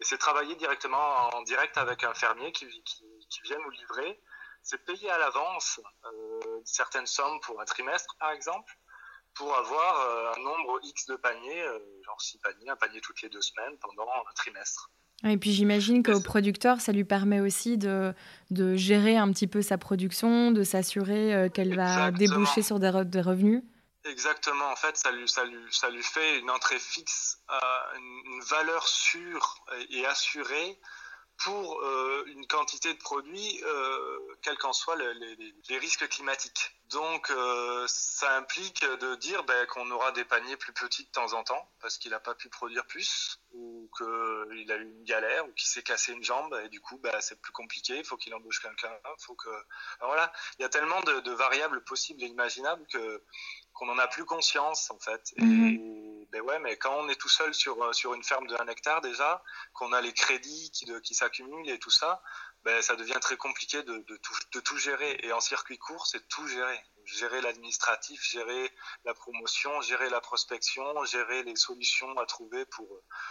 Et 0.00 0.04
c'est 0.04 0.18
travailler 0.18 0.56
directement 0.56 1.34
en 1.34 1.42
direct 1.42 1.78
avec 1.78 2.04
un 2.04 2.14
fermier 2.14 2.52
qui, 2.52 2.66
qui, 2.82 3.40
vient 3.42 3.58
nous 3.58 3.70
livrer. 3.70 4.20
C'est 4.62 4.84
payer 4.84 5.10
à 5.10 5.18
l'avance 5.18 5.80
euh, 6.04 6.60
certaines 6.64 7.06
sommes 7.06 7.40
pour 7.40 7.60
un 7.60 7.64
trimestre, 7.64 8.16
par 8.18 8.30
exemple, 8.30 8.76
pour 9.34 9.54
avoir 9.56 10.00
euh, 10.00 10.32
un 10.36 10.42
nombre 10.42 10.80
X 10.82 11.06
de 11.06 11.16
paniers, 11.16 11.62
euh, 11.62 11.78
genre 12.04 12.20
six 12.20 12.38
paniers, 12.38 12.70
un 12.70 12.76
panier 12.76 13.00
toutes 13.00 13.22
les 13.22 13.28
deux 13.28 13.42
semaines 13.42 13.76
pendant 13.80 14.08
un 14.08 14.32
trimestre. 14.34 14.90
Et 15.26 15.38
puis 15.38 15.52
j'imagine 15.52 16.02
qu'au 16.02 16.20
producteur, 16.20 16.80
ça 16.80 16.92
lui 16.92 17.04
permet 17.04 17.40
aussi 17.40 17.78
de, 17.78 18.12
de, 18.50 18.74
gérer 18.74 19.16
un 19.16 19.30
petit 19.32 19.46
peu 19.46 19.62
sa 19.62 19.78
production, 19.78 20.50
de 20.50 20.64
s'assurer 20.64 21.34
euh, 21.34 21.48
qu'elle 21.48 21.74
va 21.74 22.10
déboucher 22.10 22.62
sur 22.62 22.78
des, 22.78 22.92
des, 23.06 23.20
revenus. 23.22 23.62
Exactement, 24.04 24.70
en 24.70 24.76
fait, 24.76 24.96
ça 24.98 25.10
lui, 25.12 25.26
ça 25.26 25.44
lui, 25.44 25.56
ça 25.70 25.88
lui 25.88 26.02
fait 26.02 26.40
une 26.40 26.50
entrée 26.50 26.78
fixe, 26.78 27.38
euh, 27.50 27.96
une 27.96 28.40
valeur 28.42 28.86
sûre 28.86 29.64
et 29.88 30.04
assurée 30.04 30.78
pour 31.38 31.80
euh, 31.80 32.24
une 32.28 32.46
quantité 32.46 32.94
de 32.94 32.98
produits, 32.98 33.60
euh, 33.64 34.18
quels 34.42 34.56
qu'en 34.56 34.72
soient 34.72 34.96
les, 34.96 35.36
les, 35.68 35.78
risques 35.78 36.08
climatiques. 36.08 36.70
Donc, 36.90 37.30
euh, 37.30 37.84
ça 37.88 38.36
implique 38.36 38.84
de 38.84 39.14
dire 39.16 39.42
ben, 39.44 39.66
qu'on 39.66 39.90
aura 39.90 40.12
des 40.12 40.24
paniers 40.24 40.56
plus 40.56 40.72
petits 40.72 41.04
de 41.04 41.10
temps 41.10 41.32
en 41.32 41.42
temps 41.42 41.68
parce 41.80 41.98
qu'il 41.98 42.12
n'a 42.12 42.20
pas 42.20 42.34
pu 42.34 42.48
produire 42.48 42.86
plus 42.86 43.40
ou 43.52 43.90
qu'il 43.96 44.70
a 44.70 44.76
eu 44.76 44.82
une 44.82 45.04
galère 45.04 45.46
ou 45.48 45.52
qu'il 45.52 45.66
s'est 45.66 45.82
cassé 45.82 46.12
une 46.12 46.22
jambe 46.22 46.58
et 46.64 46.68
du 46.68 46.80
coup, 46.80 46.98
ben, 46.98 47.20
c'est 47.20 47.40
plus 47.40 47.52
compliqué. 47.52 47.98
Il 47.98 48.04
faut 48.04 48.16
qu'il 48.16 48.34
embauche 48.34 48.60
quelqu'un. 48.60 48.92
Faut 49.18 49.34
que 49.34 49.50
voilà, 50.00 50.32
il 50.58 50.62
y 50.62 50.64
a 50.64 50.68
tellement 50.68 51.00
de, 51.00 51.20
de 51.20 51.32
variables 51.32 51.82
possibles 51.84 52.22
et 52.22 52.26
imaginables 52.26 52.86
que 52.86 53.22
qu'on 53.72 53.86
n'en 53.86 53.98
a 53.98 54.06
plus 54.06 54.24
conscience 54.24 54.90
en 54.90 54.98
fait. 54.98 55.32
Et 55.36 55.42
mhm. 55.42 55.93
Ben 56.34 56.42
ouais, 56.42 56.58
mais 56.58 56.76
quand 56.76 56.96
on 56.98 57.08
est 57.08 57.14
tout 57.14 57.28
seul 57.28 57.54
sur, 57.54 57.80
euh, 57.80 57.92
sur 57.92 58.12
une 58.12 58.24
ferme 58.24 58.48
de 58.48 58.56
un 58.60 58.66
hectare 58.66 59.00
déjà, 59.00 59.40
qu'on 59.72 59.92
a 59.92 60.00
les 60.00 60.12
crédits 60.12 60.68
qui, 60.72 60.84
qui 61.02 61.14
s'accumulent 61.14 61.70
et 61.70 61.78
tout 61.78 61.92
ça, 61.92 62.20
ben 62.64 62.82
ça 62.82 62.96
devient 62.96 63.20
très 63.20 63.36
compliqué 63.36 63.84
de, 63.84 63.98
de, 63.98 64.16
tout, 64.16 64.34
de 64.52 64.58
tout 64.58 64.76
gérer. 64.76 65.16
Et 65.22 65.32
en 65.32 65.38
circuit 65.38 65.78
court, 65.78 66.08
c'est 66.08 66.26
tout 66.26 66.48
gérer. 66.48 66.84
Gérer 67.04 67.40
l'administratif, 67.40 68.20
gérer 68.24 68.72
la 69.04 69.14
promotion, 69.14 69.80
gérer 69.82 70.10
la 70.10 70.20
prospection, 70.20 71.04
gérer 71.04 71.44
les 71.44 71.54
solutions 71.54 72.18
à 72.18 72.26
trouver 72.26 72.64
pour, 72.66 72.88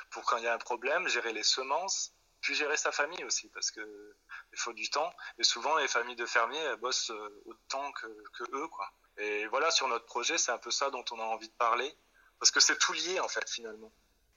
pour 0.09 0.23
quand 0.23 0.37
il 0.37 0.45
y 0.45 0.47
a 0.47 0.53
un 0.53 0.57
problème, 0.57 1.05
gérer 1.09 1.33
les 1.33 1.43
semences, 1.43 2.13
puis 2.39 2.55
gérer 2.55 2.77
sa 2.77 2.93
famille 2.93 3.25
aussi, 3.25 3.49
parce 3.49 3.69
que 3.69 4.15
il 4.53 4.59
faut 4.59 4.71
du 4.71 4.89
temps. 4.89 5.13
Et 5.39 5.43
souvent, 5.43 5.75
les 5.75 5.89
familles 5.89 6.15
de 6.15 6.25
fermiers, 6.25 6.77
bossent 6.77 7.11
euh, 7.11 7.43
autant 7.47 7.91
que, 7.91 8.07
que 8.37 8.43
eux, 8.55 8.67
quoi. 8.69 8.89
Et 9.17 9.45
voilà, 9.47 9.71
sur 9.71 9.89
notre 9.89 10.05
projet, 10.05 10.37
c'est 10.37 10.51
un 10.51 10.57
peu 10.57 10.71
ça 10.71 10.89
dont 10.89 11.03
on 11.11 11.19
a 11.19 11.23
envie 11.23 11.49
de 11.49 11.55
parler, 11.55 11.93
parce 12.39 12.51
que 12.51 12.59
c'est 12.59 12.77
tout 12.77 12.93
lié 12.93 13.19
en 13.19 13.27
fait 13.27 13.49
finalement. 13.49 13.91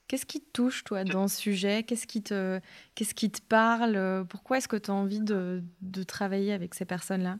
Qu'est-ce 0.07 0.25
qui 0.25 0.39
te 0.39 0.49
touche, 0.51 0.85
toi, 0.85 1.03
dans 1.03 1.27
ce 1.27 1.35
sujet? 1.35 1.83
Qu'est-ce 1.83 2.07
qui, 2.07 2.23
te, 2.23 2.61
qu'est-ce 2.95 3.13
qui 3.13 3.29
te 3.29 3.41
parle? 3.41 4.25
Pourquoi 4.29 4.57
est-ce 4.57 4.69
que 4.69 4.77
tu 4.77 4.89
as 4.89 4.93
envie 4.93 5.19
de, 5.19 5.61
de, 5.81 6.03
travailler 6.03 6.53
avec 6.53 6.75
ces 6.75 6.85
personnes-là? 6.85 7.37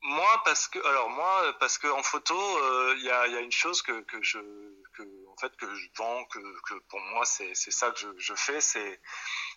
Moi, 0.00 0.42
parce 0.46 0.68
que, 0.68 0.78
alors 0.86 1.10
moi, 1.10 1.54
parce 1.60 1.76
qu'en 1.76 2.02
photo, 2.02 2.34
euh, 2.34 2.94
il 2.96 3.04
y, 3.04 3.10
a, 3.10 3.26
y, 3.28 3.36
a, 3.36 3.40
une 3.40 3.52
chose 3.52 3.82
que, 3.82 4.00
que 4.00 4.22
je, 4.22 4.38
que, 4.94 5.02
en 5.28 5.36
fait, 5.36 5.54
que 5.56 5.72
je 5.74 5.88
vends, 5.96 6.24
que, 6.24 6.38
que 6.62 6.74
pour 6.88 7.00
moi, 7.12 7.26
c'est, 7.26 7.54
c'est 7.54 7.70
ça 7.70 7.90
que 7.90 7.98
je, 7.98 8.08
je 8.16 8.34
fais, 8.34 8.62
c'est, 8.62 9.00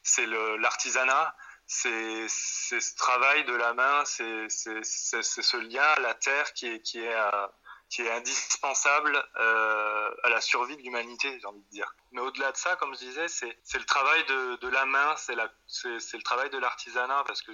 c'est 0.03 0.27
l'artisanat. 0.27 1.35
C'est 1.67 2.27
ce 2.27 2.95
travail 2.95 3.43
de 3.45 3.53
la 3.53 3.73
main, 3.73 4.05
c'est 4.05 4.49
ce 4.49 5.57
lien 5.57 5.81
à 5.81 5.99
la 5.99 6.13
terre 6.13 6.53
qui 6.53 6.67
est, 6.67 6.81
qui 6.81 6.99
est, 6.99 7.15
euh, 7.15 7.47
qui 7.89 8.01
est 8.01 8.11
indispensable 8.11 9.15
euh, 9.37 10.15
à 10.23 10.29
la 10.29 10.41
survie 10.41 10.75
de 10.75 10.81
l'humanité, 10.81 11.39
j'ai 11.39 11.45
envie 11.45 11.61
de 11.61 11.69
dire. 11.69 11.95
Mais 12.11 12.21
au-delà 12.21 12.51
de 12.51 12.57
ça, 12.57 12.75
comme 12.77 12.93
je 12.95 12.99
disais, 12.99 13.27
c'est 13.27 13.77
le 13.77 13.85
travail 13.85 14.23
de, 14.25 14.55
de 14.57 14.67
la 14.69 14.85
main, 14.85 15.15
c'est 15.17 15.35
le 15.35 16.23
travail 16.23 16.49
de 16.49 16.57
l'artisanat, 16.57 17.23
parce 17.25 17.41
que 17.41 17.51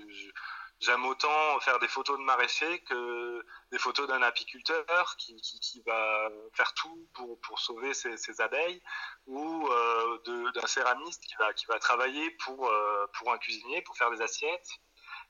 j'aime 0.79 1.05
autant 1.05 1.59
faire 1.59 1.79
des 1.79 1.87
photos 1.87 2.17
de 2.17 2.23
maraîchers 2.23 2.79
que 2.83 3.45
des 3.71 3.77
photos 3.77 4.07
d'un 4.07 4.21
apiculteur 4.21 5.15
qui, 5.17 5.35
qui, 5.35 5.81
va 5.85 6.29
faire 6.53 6.73
tout 6.73 7.07
pour, 7.13 7.39
pour 7.41 7.59
sauver 7.59 7.93
ses, 7.93 8.17
ses 8.17 8.41
abeilles 8.41 8.81
ou 9.27 9.67
euh, 9.67 10.51
d'un 10.53 10.67
céramiste 10.67 11.23
qui 11.23 11.35
va, 11.35 11.53
qui 11.53 11.65
va 11.67 11.77
travailler 11.79 12.31
pour, 12.43 12.67
euh, 12.67 13.05
pour 13.13 13.31
un 13.31 13.37
cuisinier, 13.37 13.81
pour 13.83 13.95
faire 13.95 14.11
des 14.11 14.21
assiettes, 14.21 14.69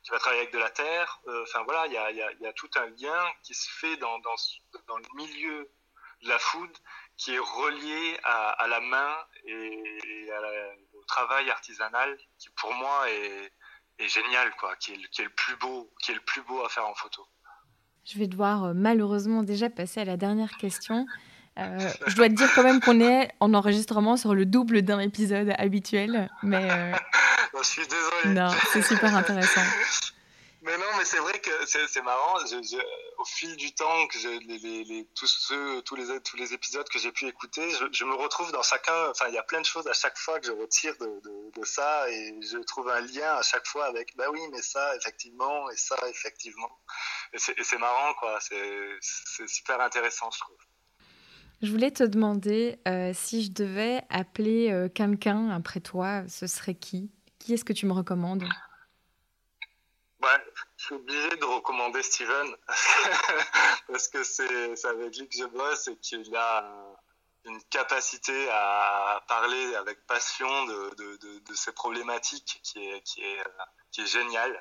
qui 0.03 0.11
va 0.11 0.19
travailler 0.19 0.41
avec 0.41 0.53
de 0.53 0.59
la 0.59 0.69
terre. 0.69 1.21
Euh, 1.27 1.43
enfin 1.43 1.63
voilà, 1.63 1.87
il 1.87 1.93
y 1.93 2.47
a, 2.47 2.53
tout 2.53 2.69
un 2.75 2.87
lien 2.87 3.25
qui 3.43 3.53
se 3.53 3.69
fait 3.69 3.97
dans, 3.97 4.17
le 4.17 5.15
milieu 5.15 5.69
de 6.23 6.27
la 6.27 6.39
food 6.39 6.71
qui 7.17 7.33
est 7.33 7.39
relié 7.39 8.19
à, 8.23 8.67
la 8.67 8.79
main 8.79 9.15
et, 9.45 10.29
au 10.93 11.03
travail 11.05 11.49
artisanal 11.49 12.17
qui 12.37 12.49
pour 12.51 12.73
moi 12.73 13.09
est 13.09 13.51
est 14.01 14.07
génial, 14.07 14.51
quoi, 14.59 14.75
qui 14.77 14.93
est, 14.93 15.09
qui 15.11 15.21
est, 15.21 15.25
le 15.25 15.31
plus 15.31 15.55
beau, 15.57 15.91
qui 16.01 16.11
est 16.11 16.15
le 16.15 16.21
plus 16.21 16.41
beau 16.41 16.63
à 16.63 16.69
faire 16.69 16.87
en 16.87 16.95
photo. 16.95 17.25
Je 18.05 18.17
vais 18.17 18.27
devoir 18.27 18.65
euh, 18.65 18.73
malheureusement 18.73 19.43
déjà 19.43 19.69
passer 19.69 19.99
à 19.99 20.05
la 20.05 20.17
dernière 20.17 20.57
question. 20.57 21.05
Euh, 21.59 21.89
je 22.07 22.15
dois 22.15 22.29
te 22.29 22.33
dire 22.33 22.49
quand 22.55 22.63
même 22.63 22.79
qu'on 22.79 23.01
est 23.01 23.29
en 23.39 23.53
enregistrement 23.53 24.15
sur 24.15 24.33
le 24.33 24.45
double 24.45 24.83
d'un 24.83 24.99
épisode 24.99 25.53
habituel, 25.57 26.29
mais. 26.43 26.69
Euh... 26.71 26.93
je 27.61 27.67
suis 27.67 27.87
désolé. 27.87 28.39
Non, 28.39 28.49
c'est 28.71 28.81
super 28.81 29.15
intéressant. 29.15 29.61
Mais 30.63 30.77
non, 30.77 30.85
mais 30.95 31.05
c'est 31.05 31.17
vrai 31.17 31.39
que 31.39 31.49
c'est 31.65 32.03
marrant. 32.03 32.37
Je, 32.45 32.61
je, 32.61 32.77
au 33.17 33.25
fil 33.25 33.55
du 33.55 33.73
temps, 33.73 34.05
que 34.07 34.17
les, 34.19 34.59
les, 34.59 34.83
les, 34.83 35.07
tous, 35.15 35.25
ceux, 35.25 35.81
tous, 35.81 35.95
les, 35.95 36.21
tous 36.21 36.37
les 36.37 36.53
épisodes 36.53 36.87
que 36.87 36.99
j'ai 36.99 37.11
pu 37.11 37.25
écouter, 37.25 37.67
je, 37.71 37.85
je, 37.91 38.05
me 38.05 38.13
retrouve 38.13 38.51
dans 38.51 38.61
chacun. 38.61 39.09
Enfin, 39.09 39.25
il 39.29 39.33
y 39.33 39.39
a 39.39 39.43
plein 39.43 39.59
de 39.59 39.65
choses 39.65 39.87
à 39.87 39.93
chaque 39.93 40.19
fois 40.19 40.39
que 40.39 40.45
je 40.45 40.51
retire 40.51 40.95
de, 40.99 41.07
de, 41.21 41.59
de, 41.59 41.65
ça 41.65 42.07
et 42.11 42.39
je 42.43 42.59
trouve 42.59 42.89
un 42.89 43.01
lien 43.01 43.37
à 43.37 43.41
chaque 43.41 43.65
fois 43.65 43.85
avec 43.85 44.15
bah 44.15 44.25
oui, 44.31 44.39
mais 44.51 44.61
ça, 44.61 44.95
effectivement, 44.97 45.67
et 45.71 45.77
ça, 45.77 45.95
effectivement. 46.07 46.79
Et 47.33 47.39
c'est 47.39 47.79
marrant, 47.79 48.13
quoi. 48.19 48.37
C'est 48.39 49.47
super 49.47 49.81
intéressant, 49.81 50.29
je 50.29 50.41
trouve. 50.41 50.57
Je 51.61 51.71
voulais 51.71 51.91
te 51.91 52.03
demander 52.03 52.79
euh, 52.87 53.11
si 53.13 53.43
je 53.43 53.51
devais 53.51 54.01
appeler 54.09 54.71
euh, 54.71 54.89
quelqu'un 54.89 55.51
après 55.51 55.79
toi, 55.79 56.23
ce 56.27 56.47
serait 56.47 56.73
qui? 56.73 57.11
Qui 57.37 57.53
est-ce 57.53 57.63
que 57.63 57.73
tu 57.73 57.85
me 57.85 57.93
recommandes? 57.93 58.43
Ouais, 60.23 60.53
je 60.77 60.85
suis 60.85 60.95
obligé 60.95 61.29
de 61.29 61.45
recommander 61.45 62.01
Steven 62.01 62.55
parce 63.87 64.07
que 64.07 64.23
c'est 64.23 64.85
avec 64.85 65.17
lui 65.17 65.27
que 65.27 65.37
je 65.37 65.45
bosse 65.45 65.87
et 65.87 65.97
qu'il 65.97 66.35
a 66.35 66.67
une 67.45 67.61
capacité 67.65 68.49
à 68.51 69.23
parler 69.27 69.75
avec 69.75 70.05
passion 70.07 70.65
de, 70.65 71.53
ces 71.53 71.71
problématiques 71.73 72.59
qui 72.63 72.79
est, 72.79 73.01
qui 73.01 73.21
est, 73.21 73.43
qui 73.91 74.01
est 74.01 74.07
géniale. 74.07 74.59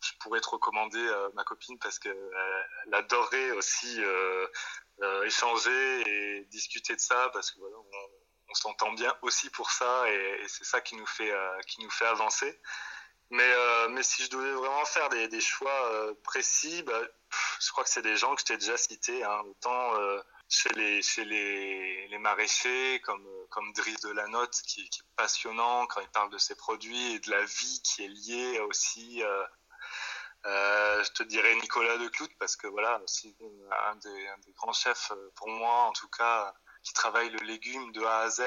Je 0.00 0.12
pourrais 0.20 0.40
te 0.40 0.48
recommander 0.48 1.04
euh, 1.04 1.28
ma 1.34 1.42
copine 1.42 1.78
parce 1.78 1.98
qu'elle 1.98 2.12
euh, 2.12 2.92
adorerait 2.92 3.50
aussi 3.52 4.00
euh, 4.00 4.46
euh, 4.46 4.46
échanger 5.24 6.00
et 6.06 6.44
discuter 6.46 6.94
de 6.94 7.00
ça 7.00 7.30
parce 7.32 7.50
que 7.50 7.58
voilà, 7.60 7.76
on, 7.76 8.54
s'entend 8.54 8.92
bien 8.92 9.14
aussi 9.22 9.50
pour 9.50 9.70
ça 9.70 10.10
et, 10.10 10.42
c'est 10.48 10.64
ça 10.64 10.80
qui 10.80 10.96
nous 10.96 11.06
fait, 11.06 11.30
euh, 11.30 11.60
qui 11.66 11.82
nous 11.82 11.90
fait 11.90 12.06
avancer. 12.06 12.58
Mais, 13.30 13.42
euh, 13.42 13.88
mais 13.90 14.02
si 14.02 14.24
je 14.24 14.30
devais 14.30 14.52
vraiment 14.52 14.84
faire 14.86 15.08
des, 15.10 15.40
choix 15.40 15.92
euh, 15.92 16.14
précis, 16.24 16.82
bah, 16.82 17.00
je 17.60 17.70
crois 17.70 17.84
que 17.84 17.90
c'est 17.90 18.02
des 18.02 18.16
gens 18.16 18.34
que 18.34 18.40
je 18.40 18.46
t'ai 18.46 18.56
déjà 18.56 18.76
cités. 18.76 19.22
Hein, 19.22 19.42
autant 19.46 19.94
euh, 20.00 20.20
chez, 20.48 20.70
les, 20.70 21.02
chez 21.02 21.24
les, 21.26 22.08
les 22.08 22.18
maraîchers, 22.18 23.00
comme, 23.00 23.26
comme 23.50 23.70
Driss 23.74 24.00
de 24.00 24.10
la 24.10 24.28
Note, 24.28 24.58
qui, 24.66 24.88
qui, 24.88 25.00
est 25.00 25.16
passionnant 25.16 25.86
quand 25.86 26.00
il 26.00 26.08
parle 26.08 26.30
de 26.30 26.38
ses 26.38 26.54
produits 26.54 27.14
et 27.14 27.18
de 27.18 27.30
la 27.30 27.44
vie 27.44 27.80
qui 27.84 28.04
est 28.04 28.08
liée 28.08 28.60
aussi. 28.60 29.22
Euh, 30.48 30.98
euh, 30.98 31.04
je 31.04 31.12
te 31.12 31.22
dirais 31.22 31.54
Nicolas 31.56 31.96
de 31.98 32.08
Clout, 32.08 32.30
parce 32.38 32.56
que 32.56 32.66
voilà, 32.66 33.00
aussi 33.02 33.36
un 33.88 33.96
des, 33.96 34.52
grands 34.56 34.72
chefs 34.72 35.12
pour 35.36 35.48
moi, 35.48 35.84
en 35.84 35.92
tout 35.92 36.08
cas, 36.08 36.54
qui 36.82 36.92
travaille 36.92 37.30
le 37.30 37.40
légume 37.46 37.92
de 37.92 38.02
A 38.02 38.20
à 38.20 38.30
Z 38.30 38.42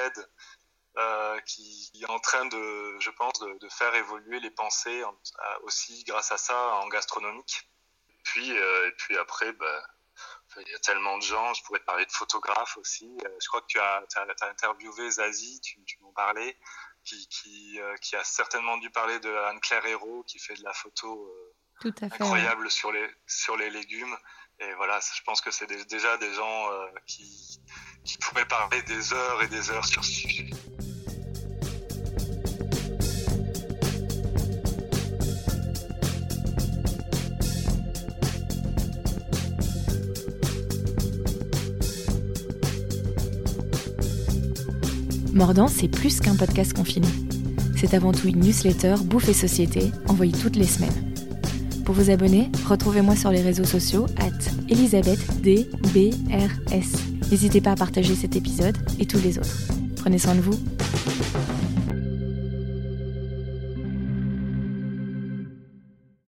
euh, 0.98 1.40
qui 1.46 1.90
est 2.00 2.10
en 2.10 2.18
train 2.18 2.44
de, 2.46 2.98
je 3.00 3.10
pense, 3.10 3.38
de, 3.40 3.68
faire 3.70 3.94
évoluer 3.94 4.40
les 4.40 4.50
pensées 4.50 5.02
en, 5.04 5.18
aussi 5.62 6.04
grâce 6.04 6.32
à 6.32 6.36
ça 6.36 6.74
en 6.74 6.88
gastronomique. 6.88 7.68
Puis, 8.24 8.52
euh, 8.56 8.88
et 8.88 8.92
puis 8.92 9.16
après, 9.16 9.52
bah, 9.52 9.82
il 10.60 10.68
y 10.68 10.74
a 10.74 10.78
tellement 10.80 11.16
de 11.16 11.22
gens, 11.22 11.54
je 11.54 11.62
pourrais 11.64 11.80
te 11.80 11.84
parler 11.84 12.04
de 12.04 12.12
photographes 12.12 12.76
aussi. 12.76 13.16
Euh, 13.24 13.36
je 13.40 13.48
crois 13.48 13.62
que 13.62 13.66
tu 13.68 13.78
as, 13.80 14.04
interviewé 14.42 15.10
Zazie, 15.10 15.60
tu, 15.60 15.80
m'en 16.00 16.12
parlais, 16.12 16.58
qui, 17.04 17.80
euh, 17.80 17.96
a 18.12 18.24
certainement 18.24 18.76
dû 18.78 18.90
parler 18.90 19.18
de 19.20 19.34
Anne-Claire 19.34 19.86
Hérault, 19.86 20.24
qui 20.24 20.38
fait 20.38 20.54
de 20.54 20.62
la 20.62 20.74
photo 20.74 21.26
euh, 21.26 21.54
Tout 21.80 21.94
à 22.00 22.08
fait, 22.08 22.22
incroyable 22.22 22.64
ouais. 22.64 22.70
sur, 22.70 22.92
les, 22.92 23.06
sur 23.26 23.56
les 23.56 23.70
légumes. 23.70 24.16
Et 24.60 24.72
voilà, 24.76 25.00
je 25.00 25.22
pense 25.22 25.40
que 25.40 25.50
c'est 25.50 25.66
déjà 25.88 26.16
des 26.18 26.32
gens 26.34 26.70
euh, 26.70 26.86
qui, 27.06 27.60
qui 28.04 28.18
pourraient 28.18 28.46
parler 28.46 28.80
des 28.82 29.12
heures 29.12 29.42
et 29.42 29.48
des 29.48 29.70
heures 29.70 29.84
sur 29.84 30.04
ce 30.04 30.12
sujet. 30.12 30.50
Mordant, 45.32 45.66
c'est 45.66 45.88
plus 45.88 46.20
qu'un 46.20 46.36
podcast 46.36 46.74
confiné. 46.74 47.08
C'est 47.74 47.94
avant 47.94 48.12
tout 48.12 48.28
une 48.28 48.40
newsletter 48.40 48.96
Bouffe 49.02 49.28
et 49.28 49.34
Société, 49.34 49.90
envoyée 50.06 50.32
toutes 50.32 50.56
les 50.56 50.66
semaines. 50.66 51.11
Pour 51.84 51.94
vous 51.94 52.10
abonner, 52.10 52.50
retrouvez-moi 52.66 53.16
sur 53.16 53.30
les 53.30 53.42
réseaux 53.42 53.64
sociaux 53.64 54.06
at 54.18 54.30
ElisabethDBRS. 54.68 55.70
N'hésitez 57.30 57.60
pas 57.60 57.72
à 57.72 57.76
partager 57.76 58.14
cet 58.14 58.36
épisode 58.36 58.76
et 58.98 59.06
tous 59.06 59.18
les 59.22 59.38
autres. 59.38 59.68
Prenez 59.96 60.18
soin 60.18 60.34
de 60.34 60.40
vous 60.40 60.58